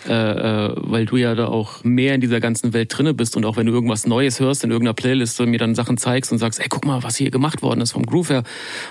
[0.07, 3.45] äh, äh, weil du ja da auch mehr in dieser ganzen Welt drinne bist und
[3.45, 6.39] auch wenn du irgendwas Neues hörst in irgendeiner Playlist und mir dann Sachen zeigst und
[6.39, 8.43] sagst, ey, guck mal, was hier gemacht worden ist vom Groove her.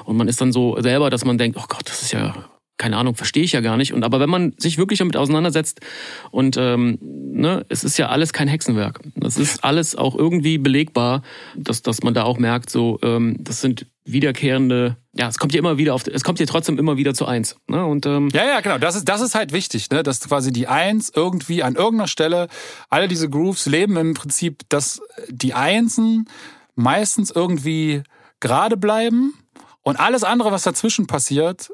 [0.03, 2.97] Und man ist dann so selber, dass man denkt, oh Gott, das ist ja keine
[2.97, 3.93] Ahnung, verstehe ich ja gar nicht.
[3.93, 5.79] Und aber wenn man sich wirklich damit auseinandersetzt
[6.31, 8.99] und ähm, ne, es ist ja alles kein Hexenwerk.
[9.15, 11.21] Das ist alles auch irgendwie belegbar,
[11.55, 15.59] dass, dass man da auch merkt, so ähm, das sind wiederkehrende, ja, es kommt ja
[15.59, 17.55] immer wieder auf, es kommt ja trotzdem immer wieder zu eins.
[17.67, 17.83] Ne?
[17.85, 18.77] Und ähm, ja, ja, genau.
[18.77, 22.47] Das ist das ist halt wichtig, ne, dass quasi die Eins irgendwie an irgendeiner Stelle
[22.89, 26.27] alle diese Grooves leben im Prinzip, dass die Einsen
[26.75, 28.03] meistens irgendwie
[28.39, 29.33] gerade bleiben
[29.81, 31.71] und alles andere, was dazwischen passiert,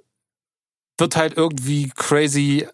[1.01, 2.65] wird halt irgendwie crazy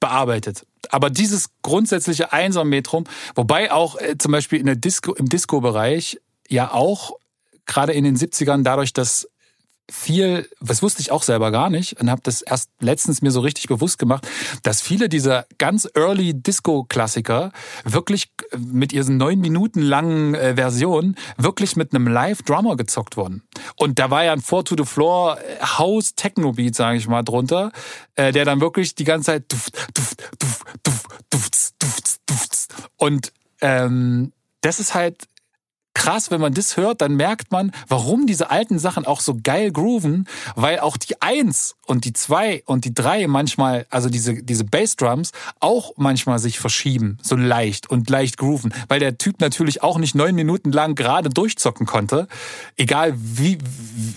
[0.00, 0.66] bearbeitet.
[0.90, 3.04] Aber dieses grundsätzliche Einser-Metrum,
[3.34, 7.12] wobei auch äh, zum Beispiel in der Disco, im Disco-Bereich ja auch
[7.66, 9.28] gerade in den 70ern dadurch, dass
[9.90, 13.40] viel, das wusste ich auch selber gar nicht und habe das erst letztens mir so
[13.40, 14.26] richtig bewusst gemacht,
[14.62, 17.52] dass viele dieser ganz early Disco-Klassiker
[17.84, 23.42] wirklich mit ihren neun Minuten langen äh, Versionen wirklich mit einem Live-Drummer gezockt wurden.
[23.76, 27.06] Und da war ja ein Four to the Floor äh, House Techno Beat, sage ich
[27.06, 27.70] mal, drunter,
[28.14, 32.68] äh, der dann wirklich die ganze Zeit duft, duft, duft, duft, duft, duft, duft.
[32.96, 34.32] und ähm,
[34.62, 35.28] das ist halt
[35.94, 39.72] krass, wenn man das hört, dann merkt man, warum diese alten Sachen auch so geil
[39.72, 44.64] grooven, weil auch die Eins und die Zwei und die Drei manchmal, also diese, diese
[44.64, 49.98] Bassdrums, auch manchmal sich verschieben, so leicht und leicht grooven, weil der Typ natürlich auch
[49.98, 52.28] nicht neun Minuten lang gerade durchzocken konnte,
[52.76, 53.58] egal wie,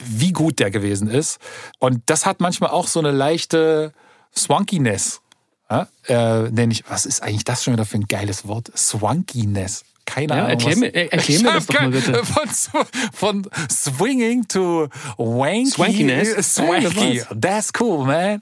[0.08, 1.40] wie gut der gewesen ist.
[1.80, 3.94] Und das hat manchmal auch so eine leichte
[4.36, 5.22] Swankiness.
[5.70, 8.72] Ja, äh, nenne ich, was ist eigentlich das schon wieder für ein geiles Wort?
[8.76, 10.50] Swankiness keine ja, Ahnung.
[10.50, 12.26] Erklär mir, erklär mir das doch mal bitte.
[12.26, 14.88] Von, von swinging to
[15.18, 15.70] wanky.
[15.70, 16.56] Swankiness.
[16.56, 17.22] Swanky.
[17.40, 18.42] That's cool, man.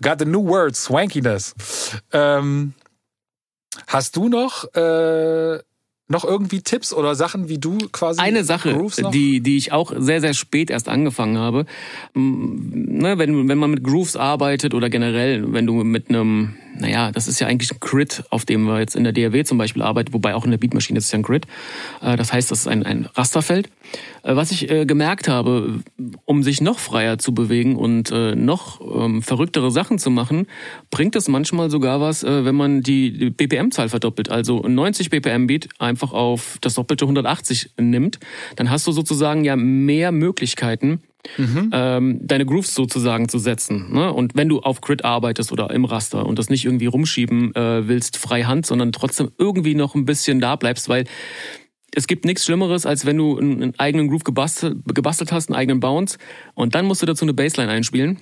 [0.00, 1.54] Got the new word, swankiness.
[2.12, 2.74] Ähm,
[3.88, 5.58] hast du noch äh,
[6.10, 8.76] noch irgendwie Tipps oder Sachen, wie du quasi eine Sache,
[9.12, 11.66] die die ich auch sehr sehr spät erst angefangen habe,
[12.14, 17.28] ne, wenn wenn man mit Grooves arbeitet oder generell, wenn du mit einem naja, das
[17.28, 20.12] ist ja eigentlich ein Crit, auf dem wir jetzt in der DAW zum Beispiel arbeiten,
[20.12, 21.46] wobei auch in der Beatmaschine ist es ja ein Crit.
[22.00, 23.68] Äh, das heißt, das ist ein, ein Rasterfeld.
[24.22, 25.80] Äh, was ich äh, gemerkt habe,
[26.24, 30.46] um sich noch freier zu bewegen und noch ähm, verrücktere Sachen zu machen,
[30.90, 34.30] bringt es manchmal sogar was, wenn man die BPM-Zahl verdoppelt.
[34.30, 38.18] Also 90 BPM-Beat einfach auf das doppelte 180 nimmt,
[38.56, 41.02] dann hast du sozusagen ja mehr Möglichkeiten,
[41.36, 41.70] mhm.
[41.72, 43.92] ähm, deine Grooves sozusagen zu setzen.
[43.92, 44.12] Ne?
[44.12, 47.86] Und wenn du auf Grid arbeitest oder im Raster und das nicht irgendwie rumschieben äh,
[47.88, 51.04] willst, frei Hand, sondern trotzdem irgendwie noch ein bisschen da bleibst, weil
[51.92, 55.80] es gibt nichts Schlimmeres, als wenn du einen eigenen Groove gebastelt, gebastelt hast, einen eigenen
[55.80, 56.18] Bounce
[56.54, 58.20] und dann musst du dazu eine Bassline einspielen.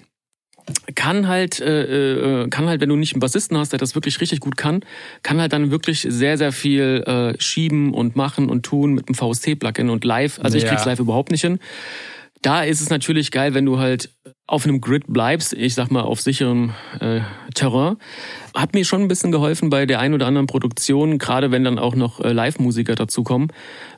[0.94, 4.20] Kann halt, äh, äh, kann halt, wenn du nicht einen Bassisten hast, der das wirklich
[4.20, 4.80] richtig gut kann,
[5.22, 9.14] kann halt dann wirklich sehr, sehr viel äh, schieben und machen und tun mit dem
[9.14, 10.38] VST-Plugin und live.
[10.40, 10.70] Also ich Ja.
[10.70, 11.58] krieg's live überhaupt nicht hin.
[12.42, 14.10] Da ist es natürlich geil, wenn du halt
[14.46, 17.20] auf einem Grid bleibst, ich sag mal auf sicherem äh,
[17.54, 17.96] Terrain.
[18.54, 21.78] Hat mir schon ein bisschen geholfen bei der ein oder anderen Produktion, gerade wenn dann
[21.78, 23.48] auch noch äh, Live-Musiker dazukommen,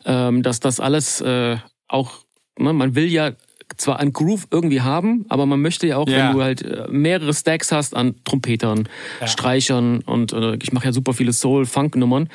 [0.07, 2.13] ähm, dass das alles äh, auch,
[2.59, 3.33] ne, man will ja
[3.77, 6.29] zwar ein Groove irgendwie haben, aber man möchte ja auch, Ja.
[6.29, 8.89] wenn du halt äh, mehrere Stacks hast an Trompetern,
[9.27, 12.29] Streichern und äh, ich mache ja super viele Soul-Funk-Nummern,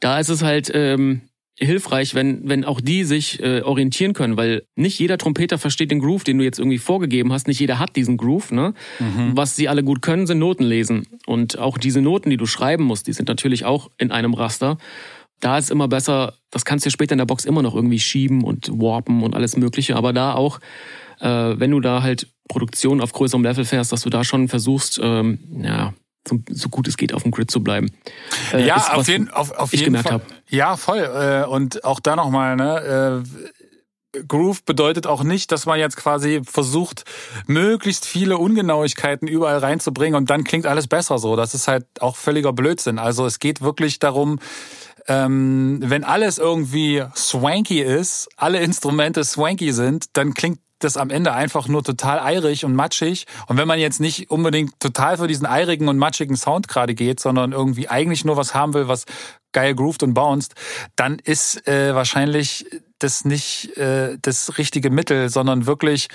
[0.00, 1.22] da ist es halt ähm,
[1.58, 6.00] hilfreich, wenn, wenn auch die sich äh, orientieren können, weil nicht jeder Trompeter versteht den
[6.00, 7.48] Groove, den du jetzt irgendwie vorgegeben hast.
[7.48, 8.50] Nicht jeder hat diesen Groove.
[8.52, 8.72] Ne?
[9.34, 11.06] Was sie alle gut können, sind Noten lesen.
[11.26, 14.78] Und auch diese Noten, die du schreiben musst, die sind natürlich auch in einem Raster.
[15.40, 18.44] Da ist immer besser, das kannst du später in der Box immer noch irgendwie schieben
[18.44, 19.96] und warpen und alles Mögliche.
[19.96, 20.60] Aber da auch,
[21.20, 25.00] äh, wenn du da halt Produktion auf größerem Level fährst, dass du da schon versuchst,
[25.02, 25.94] ähm, ja,
[26.28, 27.90] so, so gut es geht auf dem Grid zu bleiben.
[28.52, 30.20] Äh, Ja, ist auf jeden, auf, auf ich jeden gemerkt Fall.
[30.20, 30.24] habe.
[30.50, 30.98] Ja, voll.
[30.98, 33.22] Äh, Und auch da nochmal, ne?
[33.24, 37.04] äh, Groove bedeutet auch nicht, dass man jetzt quasi versucht,
[37.46, 41.36] möglichst viele Ungenauigkeiten überall reinzubringen und dann klingt alles besser so.
[41.36, 42.98] Das ist halt auch völliger Blödsinn.
[42.98, 44.40] Also es geht wirklich darum,
[45.10, 51.32] ähm, wenn alles irgendwie swanky ist, alle Instrumente swanky sind, dann klingt das am Ende
[51.32, 53.26] einfach nur total eirig und matschig.
[53.48, 57.18] Und wenn man jetzt nicht unbedingt total für diesen eirigen und matschigen Sound gerade geht,
[57.18, 59.04] sondern irgendwie eigentlich nur was haben will, was
[59.50, 60.54] geil grooved und bounced,
[60.94, 62.64] dann ist äh, wahrscheinlich
[63.02, 66.08] das nicht äh, das richtige Mittel, sondern wirklich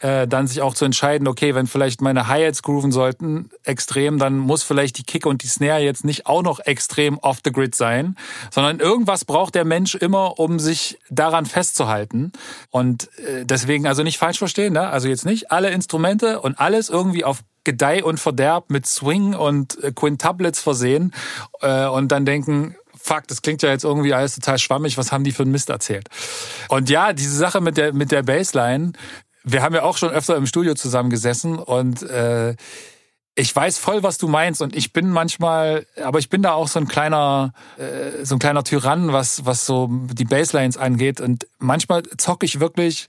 [0.00, 4.38] äh, dann sich auch zu entscheiden, okay, wenn vielleicht meine Hi-Hats grooven sollten extrem, dann
[4.38, 7.74] muss vielleicht die Kick und die Snare jetzt nicht auch noch extrem off the grid
[7.74, 8.16] sein,
[8.50, 12.32] sondern irgendwas braucht der Mensch immer, um sich daran festzuhalten.
[12.70, 14.88] Und äh, deswegen also nicht falsch verstehen, ne?
[14.88, 19.82] also jetzt nicht alle Instrumente und alles irgendwie auf Gedeih und Verderb mit Swing und
[19.82, 21.12] äh, Quintuplets versehen
[21.60, 25.24] äh, und dann denken, fuck, das klingt ja jetzt irgendwie alles total schwammig, was haben
[25.24, 26.08] die für einen Mist erzählt?
[26.68, 28.92] Und ja, diese Sache mit der, mit der Bassline,
[29.44, 32.54] wir haben ja auch schon öfter im Studio zusammengesessen und äh,
[33.34, 36.66] ich weiß voll, was du meinst und ich bin manchmal, aber ich bin da auch
[36.66, 41.46] so ein kleiner, äh, so ein kleiner Tyrann, was was so die Basslines angeht und
[41.58, 43.06] manchmal zocke ich wirklich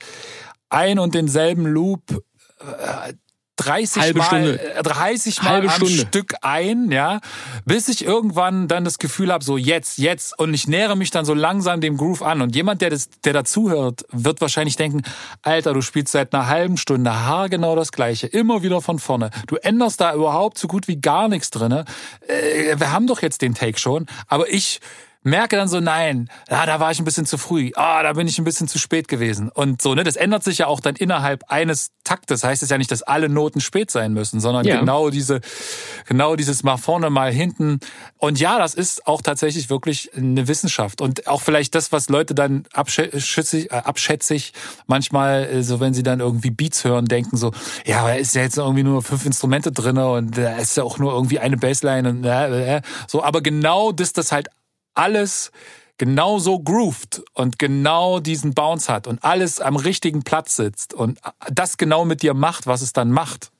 [0.70, 2.24] ein und denselben Loop
[2.60, 3.14] äh,
[3.60, 4.76] 30 Halbe Mal, Stunde.
[4.76, 5.94] äh, 30 Mal Halbe am Stunde.
[5.94, 7.20] Stück ein, ja,
[7.66, 11.26] bis ich irgendwann dann das Gefühl habe, so jetzt, jetzt und ich nähere mich dann
[11.26, 15.02] so langsam dem Groove an und jemand, der das, der dazuhört, wird wahrscheinlich denken,
[15.42, 19.30] Alter, du spielst seit einer halben Stunde haargenau das Gleiche, immer wieder von vorne.
[19.48, 21.86] Du änderst da überhaupt so gut wie gar nichts drinne.
[22.28, 24.80] Äh, wir haben doch jetzt den Take schon, aber ich
[25.22, 28.28] merke dann so, nein, ja, da war ich ein bisschen zu früh, ah, da bin
[28.28, 29.50] ich ein bisschen zu spät gewesen.
[29.50, 32.44] Und so, ne, das ändert sich ja auch dann innerhalb eines Taktes.
[32.44, 34.80] Heißt es ja nicht, dass alle Noten spät sein müssen, sondern Ja.
[34.80, 35.42] genau diese,
[36.08, 37.80] genau dieses mal vorne, mal hinten.
[38.18, 41.02] Und ja, das ist auch tatsächlich wirklich eine Wissenschaft.
[41.02, 44.54] Und auch vielleicht das, was Leute dann abschätzig, äh, abschätzig
[44.88, 47.52] manchmal, äh, so wenn sie dann irgendwie Beats hören, denken so,
[47.86, 50.98] ja, aber ist ja jetzt irgendwie nur fünf Instrumente drinne und da ist ja auch
[50.98, 53.24] nur irgendwie eine Bassline und äh, äh, so.
[53.24, 54.48] Aber genau das, das halt
[55.00, 55.52] alles
[55.98, 61.20] genau so grooved und genau diesen Bounce hat und alles am richtigen Platz sitzt und
[61.50, 63.52] das genau mit dir macht, was es dann macht,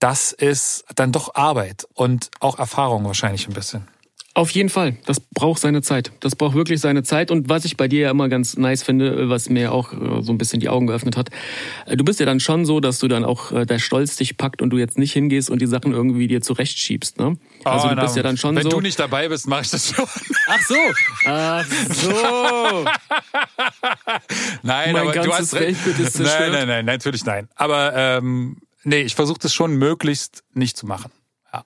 [0.00, 3.86] das ist dann doch Arbeit und auch Erfahrung wahrscheinlich ein bisschen.
[4.32, 4.96] Auf jeden Fall.
[5.06, 6.12] Das braucht seine Zeit.
[6.20, 7.32] Das braucht wirklich seine Zeit.
[7.32, 10.30] Und was ich bei dir ja immer ganz nice finde, was mir auch äh, so
[10.32, 11.30] ein bisschen die Augen geöffnet hat,
[11.86, 14.36] äh, du bist ja dann schon so, dass du dann auch äh, der Stolz dich
[14.36, 17.18] packt und du jetzt nicht hingehst und die Sachen irgendwie dir zurechtschiebst.
[17.18, 17.38] Ne?
[17.64, 18.68] Also du bist ja dann schon Wenn so.
[18.70, 20.06] du nicht dabei bist, mache ich das schon.
[20.46, 20.76] Ach so.
[21.26, 22.84] Ach so.
[24.62, 25.80] Nein, Mein aber du hast recht.
[26.18, 27.48] Nein, nein, nein, natürlich nein.
[27.56, 31.10] Aber ähm, nee, ich versuche das schon möglichst nicht zu machen.
[31.52, 31.64] Ja.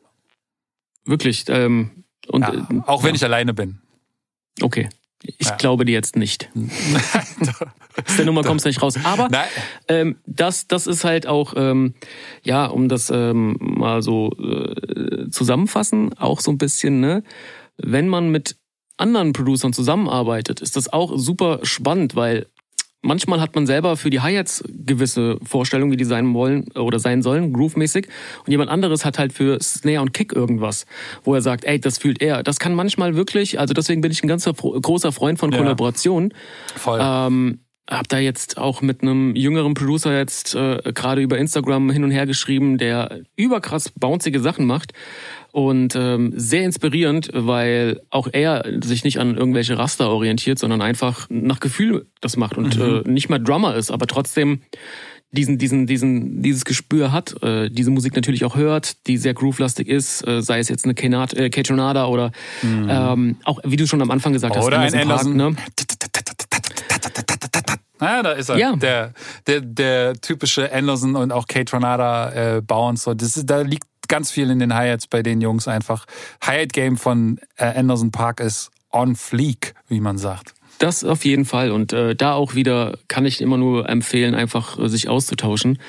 [1.04, 1.44] Wirklich.
[1.48, 2.52] Ähm, und Ja.
[2.54, 3.78] äh, Auch wenn ich alleine bin.
[4.62, 4.88] okay.
[5.26, 5.56] Ich Ja.
[5.56, 6.50] glaube dir jetzt nicht.
[8.06, 8.94] Aus der Nummer kommst du nicht raus.
[9.04, 9.28] Aber
[9.88, 11.94] ähm, das, das ist halt auch, ähm,
[12.42, 17.22] ja, um das ähm, mal so äh, zusammenfassen, auch so ein bisschen, ne?
[17.78, 18.56] Wenn man mit
[18.98, 22.46] anderen Producern zusammenarbeitet, ist das auch super spannend, weil
[23.04, 27.22] manchmal hat man selber für die Hi-Hats gewisse Vorstellungen, wie die sein wollen oder sein
[27.22, 28.08] sollen, groovemäßig.
[28.44, 30.86] Und jemand anderes hat halt für Snare und Kick irgendwas,
[31.22, 32.42] wo er sagt, ey, das fühlt er.
[32.42, 35.58] Das kann manchmal wirklich, also deswegen bin ich ein ganz großer Freund von Ja.
[35.58, 36.32] Kollaborationen.
[36.74, 36.98] Voll.
[37.02, 42.02] Ähm, hab da jetzt auch mit einem jüngeren Producer jetzt äh, gerade über Instagram hin
[42.02, 44.94] und her geschrieben, der überkrass bouncige Sachen macht.
[45.54, 51.28] Und ähm, sehr inspirierend, weil auch er sich nicht an irgendwelche Raster orientiert, sondern einfach
[51.30, 53.02] nach Gefühl das macht und mhm.
[53.06, 54.62] äh, nicht mal Drummer ist, aber trotzdem
[55.30, 59.86] diesen, diesen, diesen, dieses Gespür hat, äh, diese Musik natürlich auch hört, die sehr groovelastig
[59.86, 62.32] ist, äh, sei es jetzt eine Kenat, äh, Kaytronada oder
[62.62, 62.88] mhm.
[62.90, 65.38] ähm, auch, wie du schon am Anfang gesagt hast, oder Anderson ein Anderson.
[65.38, 65.62] Park, ne?
[68.00, 68.58] Ah, da ist er.
[68.58, 68.74] Ja.
[68.74, 69.12] Der,
[69.46, 73.04] der, der typische Anderson und auch Kate Renata äh, Bounce.
[73.04, 73.14] So.
[73.14, 76.06] Das ist, da liegt ganz viel in den Hi-Hats bei den Jungs einfach.
[76.40, 80.54] Hi-Hat-Game von äh, Anderson Park ist on fleek, wie man sagt.
[80.78, 81.72] Das auf jeden Fall.
[81.72, 85.80] Und äh, da auch wieder kann ich immer nur empfehlen, einfach äh, sich auszutauschen.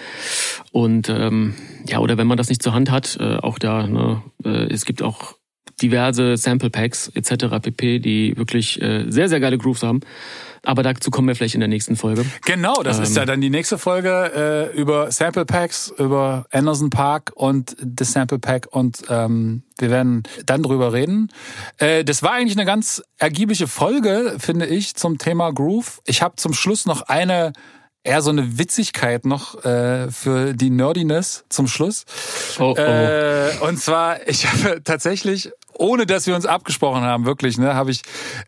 [0.72, 1.54] Und ähm,
[1.88, 4.86] ja, oder wenn man das nicht zur Hand hat, äh, auch da, ne, äh, es
[4.86, 5.36] gibt auch
[5.80, 7.60] diverse Sample Packs etc.
[7.62, 10.00] pp, die wirklich äh, sehr, sehr geile Grooves haben.
[10.66, 12.26] Aber dazu kommen wir vielleicht in der nächsten Folge.
[12.46, 16.46] Genau, das ähm, ist ja ähm, dann die nächste Folge äh, über Sample Packs, über
[16.52, 21.30] Anderson Park und das Sample Pack und ähm, wir werden dann drüber reden.
[21.78, 26.02] Äh, das war eigentlich eine ganz ergiebige Folge, finde ich, zum Thema Groove.
[26.06, 27.54] Ich habe zum Schluss noch eine
[28.06, 32.06] eher so eine Witzigkeit noch äh, für die Nerdiness zum Schluss.
[32.60, 32.80] Oh, oh.
[32.80, 37.92] Äh, und zwar, ich habe tatsächlich ohne dass wir uns abgesprochen haben, wirklich, ne, habe
[37.92, 38.02] ich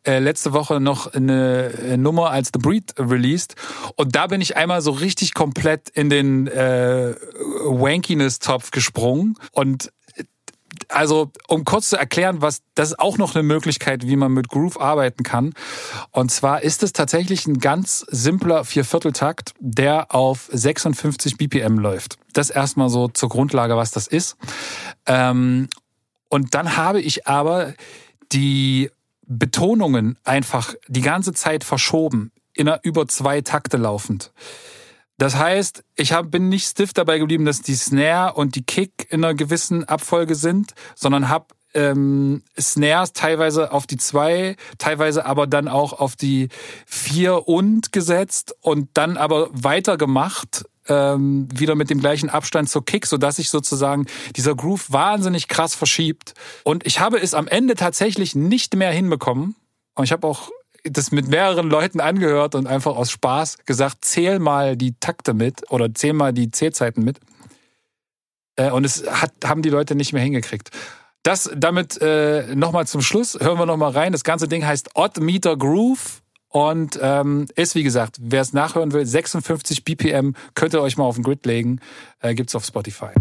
[0.05, 3.55] äh, letzte Woche noch eine äh, Nummer als The Breed released
[3.95, 7.15] und da bin ich einmal so richtig komplett in den äh,
[7.65, 9.91] Wankiness-Topf gesprungen und
[10.89, 14.49] also um kurz zu erklären, was das ist auch noch eine Möglichkeit, wie man mit
[14.49, 15.53] Groove arbeiten kann.
[16.11, 22.17] Und zwar ist es tatsächlich ein ganz simpler Viervierteltakt, der auf 56 BPM läuft.
[22.33, 24.37] Das erstmal so zur Grundlage, was das ist.
[25.05, 25.67] Ähm,
[26.29, 27.73] und dann habe ich aber
[28.31, 28.89] die
[29.25, 34.31] Betonungen einfach die ganze Zeit verschoben, in einer über zwei Takte laufend.
[35.17, 39.07] Das heißt, ich hab, bin nicht stiff dabei geblieben, dass die Snare und die Kick
[39.09, 45.47] in einer gewissen Abfolge sind, sondern habe ähm, Snares teilweise auf die zwei, teilweise aber
[45.47, 46.49] dann auch auf die
[46.85, 53.05] vier und gesetzt und dann aber weitergemacht ähm, wieder mit dem gleichen Abstand zur Kick,
[53.05, 56.33] so dass sich sozusagen dieser Groove wahnsinnig krass verschiebt.
[56.63, 59.55] Und ich habe es am Ende tatsächlich nicht mehr hinbekommen.
[59.95, 60.49] Und ich habe auch
[60.83, 65.69] das mit mehreren Leuten angehört und einfach aus Spaß gesagt, zähl mal die Takte mit
[65.71, 67.19] oder zähl mal die Zählzeiten mit.
[68.55, 70.71] Äh, und es hat, haben die Leute nicht mehr hingekriegt.
[71.23, 74.11] Das damit äh, nochmal zum Schluss, hören wir nochmal rein.
[74.11, 78.93] Das ganze Ding heißt Odd Meter Groove und ähm, ist, wie gesagt, wer es nachhören
[78.93, 81.79] will, 56 BPM, könnt ihr euch mal auf den Grid legen.
[82.19, 83.11] Äh, gibt's auf Spotify.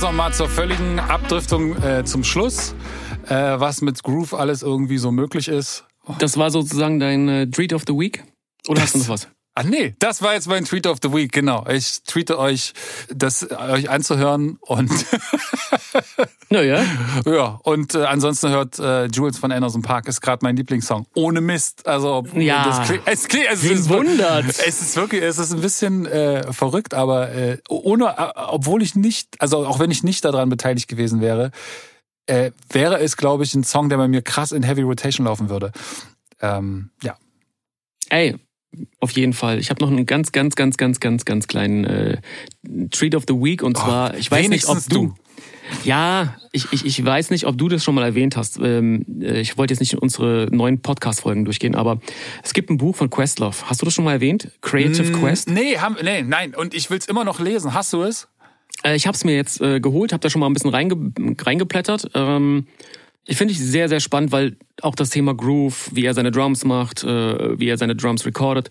[0.00, 2.74] Nochmal zur völligen Abdriftung äh, zum Schluss,
[3.28, 5.84] äh, was mit Groove alles irgendwie so möglich ist.
[6.18, 8.24] Das war sozusagen dein äh, Treat of the Week?
[8.66, 9.28] Oder das, hast du noch was?
[9.56, 11.64] Ah nee, das war jetzt mein Tweet of the Week, genau.
[11.68, 12.72] Ich tweete euch,
[13.08, 14.90] das euch anzuhören und
[16.50, 16.82] naja.
[17.24, 21.06] Ja, und äh, ansonsten hört äh, Jules von Anderson Park ist gerade mein Lieblingssong.
[21.14, 21.86] Ohne Mist.
[21.86, 24.46] Also ja, das klingt, es, klingt, es, ist wundert.
[24.48, 28.96] es ist wirklich, es ist ein bisschen äh, verrückt, aber äh, ohne, äh, obwohl ich
[28.96, 31.52] nicht, also auch wenn ich nicht daran beteiligt gewesen wäre,
[32.26, 35.48] äh, wäre es, glaube ich, ein Song, der bei mir krass in Heavy Rotation laufen
[35.48, 35.70] würde.
[36.40, 37.16] Ähm, ja.
[38.08, 38.36] Ey,
[39.00, 39.58] auf jeden Fall.
[39.58, 42.16] Ich habe noch einen ganz, ganz, ganz, ganz, ganz, ganz kleinen äh,
[42.90, 45.06] Treat of the Week und zwar, oh, ich weiß nicht, ob du.
[45.06, 45.14] du.
[45.82, 48.58] Ja, ich, ich, ich weiß nicht, ob du das schon mal erwähnt hast.
[48.62, 52.00] Ähm, äh, ich wollte jetzt nicht in unsere neuen Podcast-Folgen durchgehen, aber
[52.42, 53.64] es gibt ein Buch von Questlove.
[53.64, 54.50] Hast du das schon mal erwähnt?
[54.60, 55.50] Creative mm, Quest?
[55.50, 56.54] Nee, haben, nee, nein.
[56.54, 57.74] Und ich will es immer noch lesen.
[57.74, 58.28] Hast du es?
[58.84, 61.12] Äh, ich habe es mir jetzt äh, geholt, habe da schon mal ein bisschen reinge
[61.40, 62.10] reingeplättert.
[62.14, 62.66] Ähm,
[63.26, 66.64] ich finde ich sehr, sehr spannend, weil auch das Thema Groove, wie er seine Drums
[66.64, 68.68] macht, äh, wie er seine Drums recordet,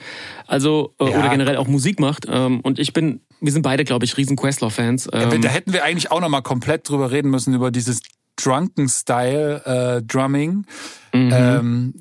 [0.48, 1.20] also äh, ja.
[1.20, 2.28] oder generell auch Musik macht.
[2.30, 5.10] Ähm, und ich bin, wir sind beide, glaube ich, riesen Questlove-Fans.
[5.12, 8.02] Ähm, da hätten wir eigentlich auch noch mal komplett drüber reden müssen über dieses
[8.36, 10.66] Drunken Style äh, Drumming.
[11.14, 11.32] Mhm.
[11.32, 11.94] Ähm,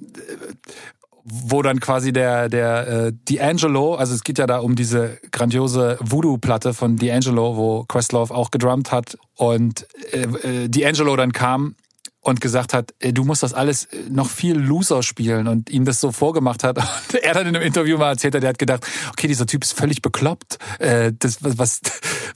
[1.25, 5.97] wo dann quasi der der äh, D'Angelo, also es geht ja da um diese grandiose
[6.01, 11.77] Voodoo-Platte von D'Angelo, wo Questlove auch gedrummt hat und äh, äh, D'Angelo dann kam
[12.23, 16.13] und gesagt hat, du musst das alles noch viel loser spielen und ihm das so
[16.13, 16.79] vorgemacht hat.
[17.13, 19.65] Und er dann in einem Interview mal erzählt hat, der hat gedacht, okay, dieser Typ
[19.65, 20.59] ist völlig bekloppt.
[20.79, 21.81] Äh, das, was,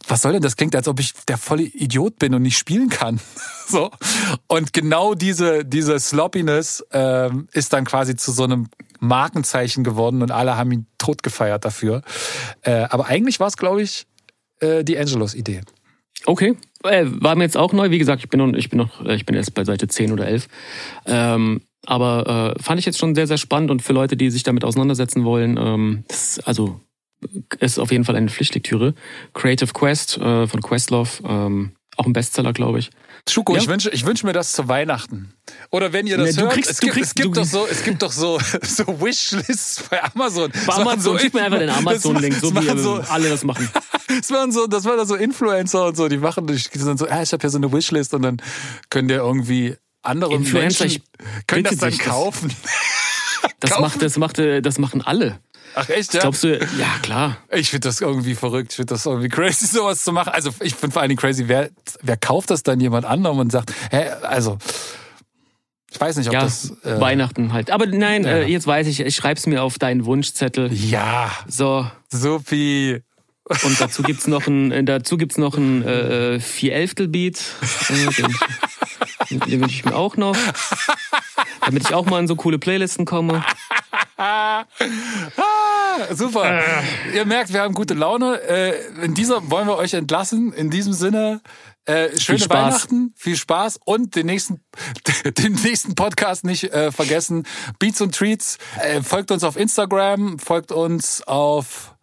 [0.09, 0.57] was soll denn das?
[0.57, 3.21] Klingt, als ob ich der volle Idiot bin und nicht spielen kann.
[3.69, 3.91] So.
[4.47, 8.69] Und genau diese, diese Sloppiness ähm, ist dann quasi zu so einem
[9.01, 12.03] Markenzeichen geworden und alle haben ihn tot gefeiert dafür.
[12.63, 14.07] Äh, aber eigentlich war es, glaube ich,
[14.61, 15.63] äh, die Angelos Idee.
[16.27, 16.57] Okay,
[16.87, 17.91] äh, war mir jetzt auch neu.
[17.91, 20.13] Wie gesagt, ich bin noch, ich bin noch, äh, ich bin erst bei Seite 10
[20.13, 20.49] oder 11.
[21.07, 24.43] Ähm, aber äh, fand ich jetzt schon sehr, sehr spannend und für Leute, die sich
[24.43, 26.81] damit auseinandersetzen wollen, ähm, das, also
[27.61, 28.95] ist auf jeden Fall eine Pflichtlektüre.
[29.33, 32.91] Creative Quest äh, von Questlove, ähm, auch ein Bestseller, glaube ich.
[33.29, 33.61] Schuko, Ja.
[33.61, 35.33] ich wünsche ich wünsche mir das zu Weihnachten.
[35.71, 37.83] Oder wenn ihr das du hört, kriegst- es gibt, kriegst- es gibt doch so, es
[37.83, 40.53] gibt doch so, so Wishlists bei Amazon.
[40.67, 43.69] Bei Amazon, schick mir einfach den Amazon-Link, so wie so, alle das machen.
[44.09, 47.23] das waren so, das waren so Influencer und so, die machen, die sind so, ah,
[47.23, 48.37] ich habe hier so eine Wishlist und dann
[48.91, 51.03] können dir irgendwie andere Influencer, Menschen
[51.49, 52.53] können das dann kaufen.
[53.61, 53.83] Das Kaufen?
[53.83, 55.39] macht, das macht, äh, das machen alle.
[55.79, 56.21] Ach echt, ja?
[56.21, 57.37] Glaubst du, ja klar.
[57.53, 58.73] Ich finde das irgendwie verrückt.
[58.73, 60.31] Ich finde das irgendwie crazy, sowas zu machen.
[60.33, 61.69] Also ich finde vor allen Dingen crazy, wer,
[62.03, 64.59] wer kauft das dann jemand anderem und sagt, hä, also
[65.93, 66.73] ich weiß nicht, ob Ja, das.
[66.83, 67.71] Äh, Weihnachten halt.
[67.71, 68.31] Aber nein, Ja.
[68.39, 70.73] äh, jetzt weiß ich, ich schreib's mir auf deinen Wunschzettel.
[70.73, 73.03] Ja, So, Sophie.
[73.63, 77.39] und dazu gibt's noch ein, äh, dazu gibt's noch ein äh, Vierelftel-Beat.
[77.91, 78.23] Äh,
[79.31, 80.37] den den wünsche ich mir auch noch.
[81.65, 83.45] Damit ich auch mal in so coole Playlisten komme.
[84.19, 84.65] Ah,
[86.13, 86.63] super.
[87.15, 88.41] Ihr merkt, wir haben gute Laune.
[88.43, 90.53] Äh, in dieser wollen wir euch entlassen.
[90.55, 91.43] In diesem Sinne,
[91.85, 92.49] äh, schöne Spaß.
[92.51, 94.61] Weihnachten, viel Spaß und den nächsten,
[95.39, 97.47] den nächsten Podcast nicht äh, vergessen.
[97.79, 98.59] Beats und Treats.
[98.81, 101.97] Äh, folgt uns auf Instagram, folgt uns auf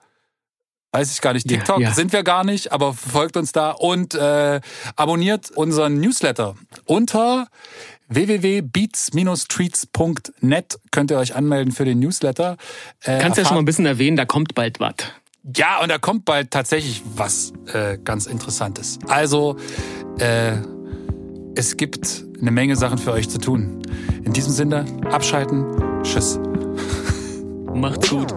[0.96, 1.50] Weiß ich gar nicht.
[1.50, 1.92] Ja, TikTok ja.
[1.92, 4.62] sind wir gar nicht, aber folgt uns da und äh,
[4.96, 6.54] abonniert unseren Newsletter
[6.86, 7.48] unter
[8.16, 12.58] www.beats-treats.net könnt ihr euch anmelden für den Newsletter.
[13.04, 14.96] Äh, Kannst ja schon mal ein bisschen erwähnen, da kommt bald was.
[15.56, 19.00] ja, und da kommt bald tatsächlich was äh, ganz Interessantes.
[19.08, 19.58] Also,
[20.20, 20.54] äh,
[21.56, 23.82] es gibt eine Menge Sachen für euch zu tun.
[24.24, 25.66] In diesem Sinne, abschalten.
[26.04, 26.40] Tschüss.
[27.74, 28.34] Macht's gut.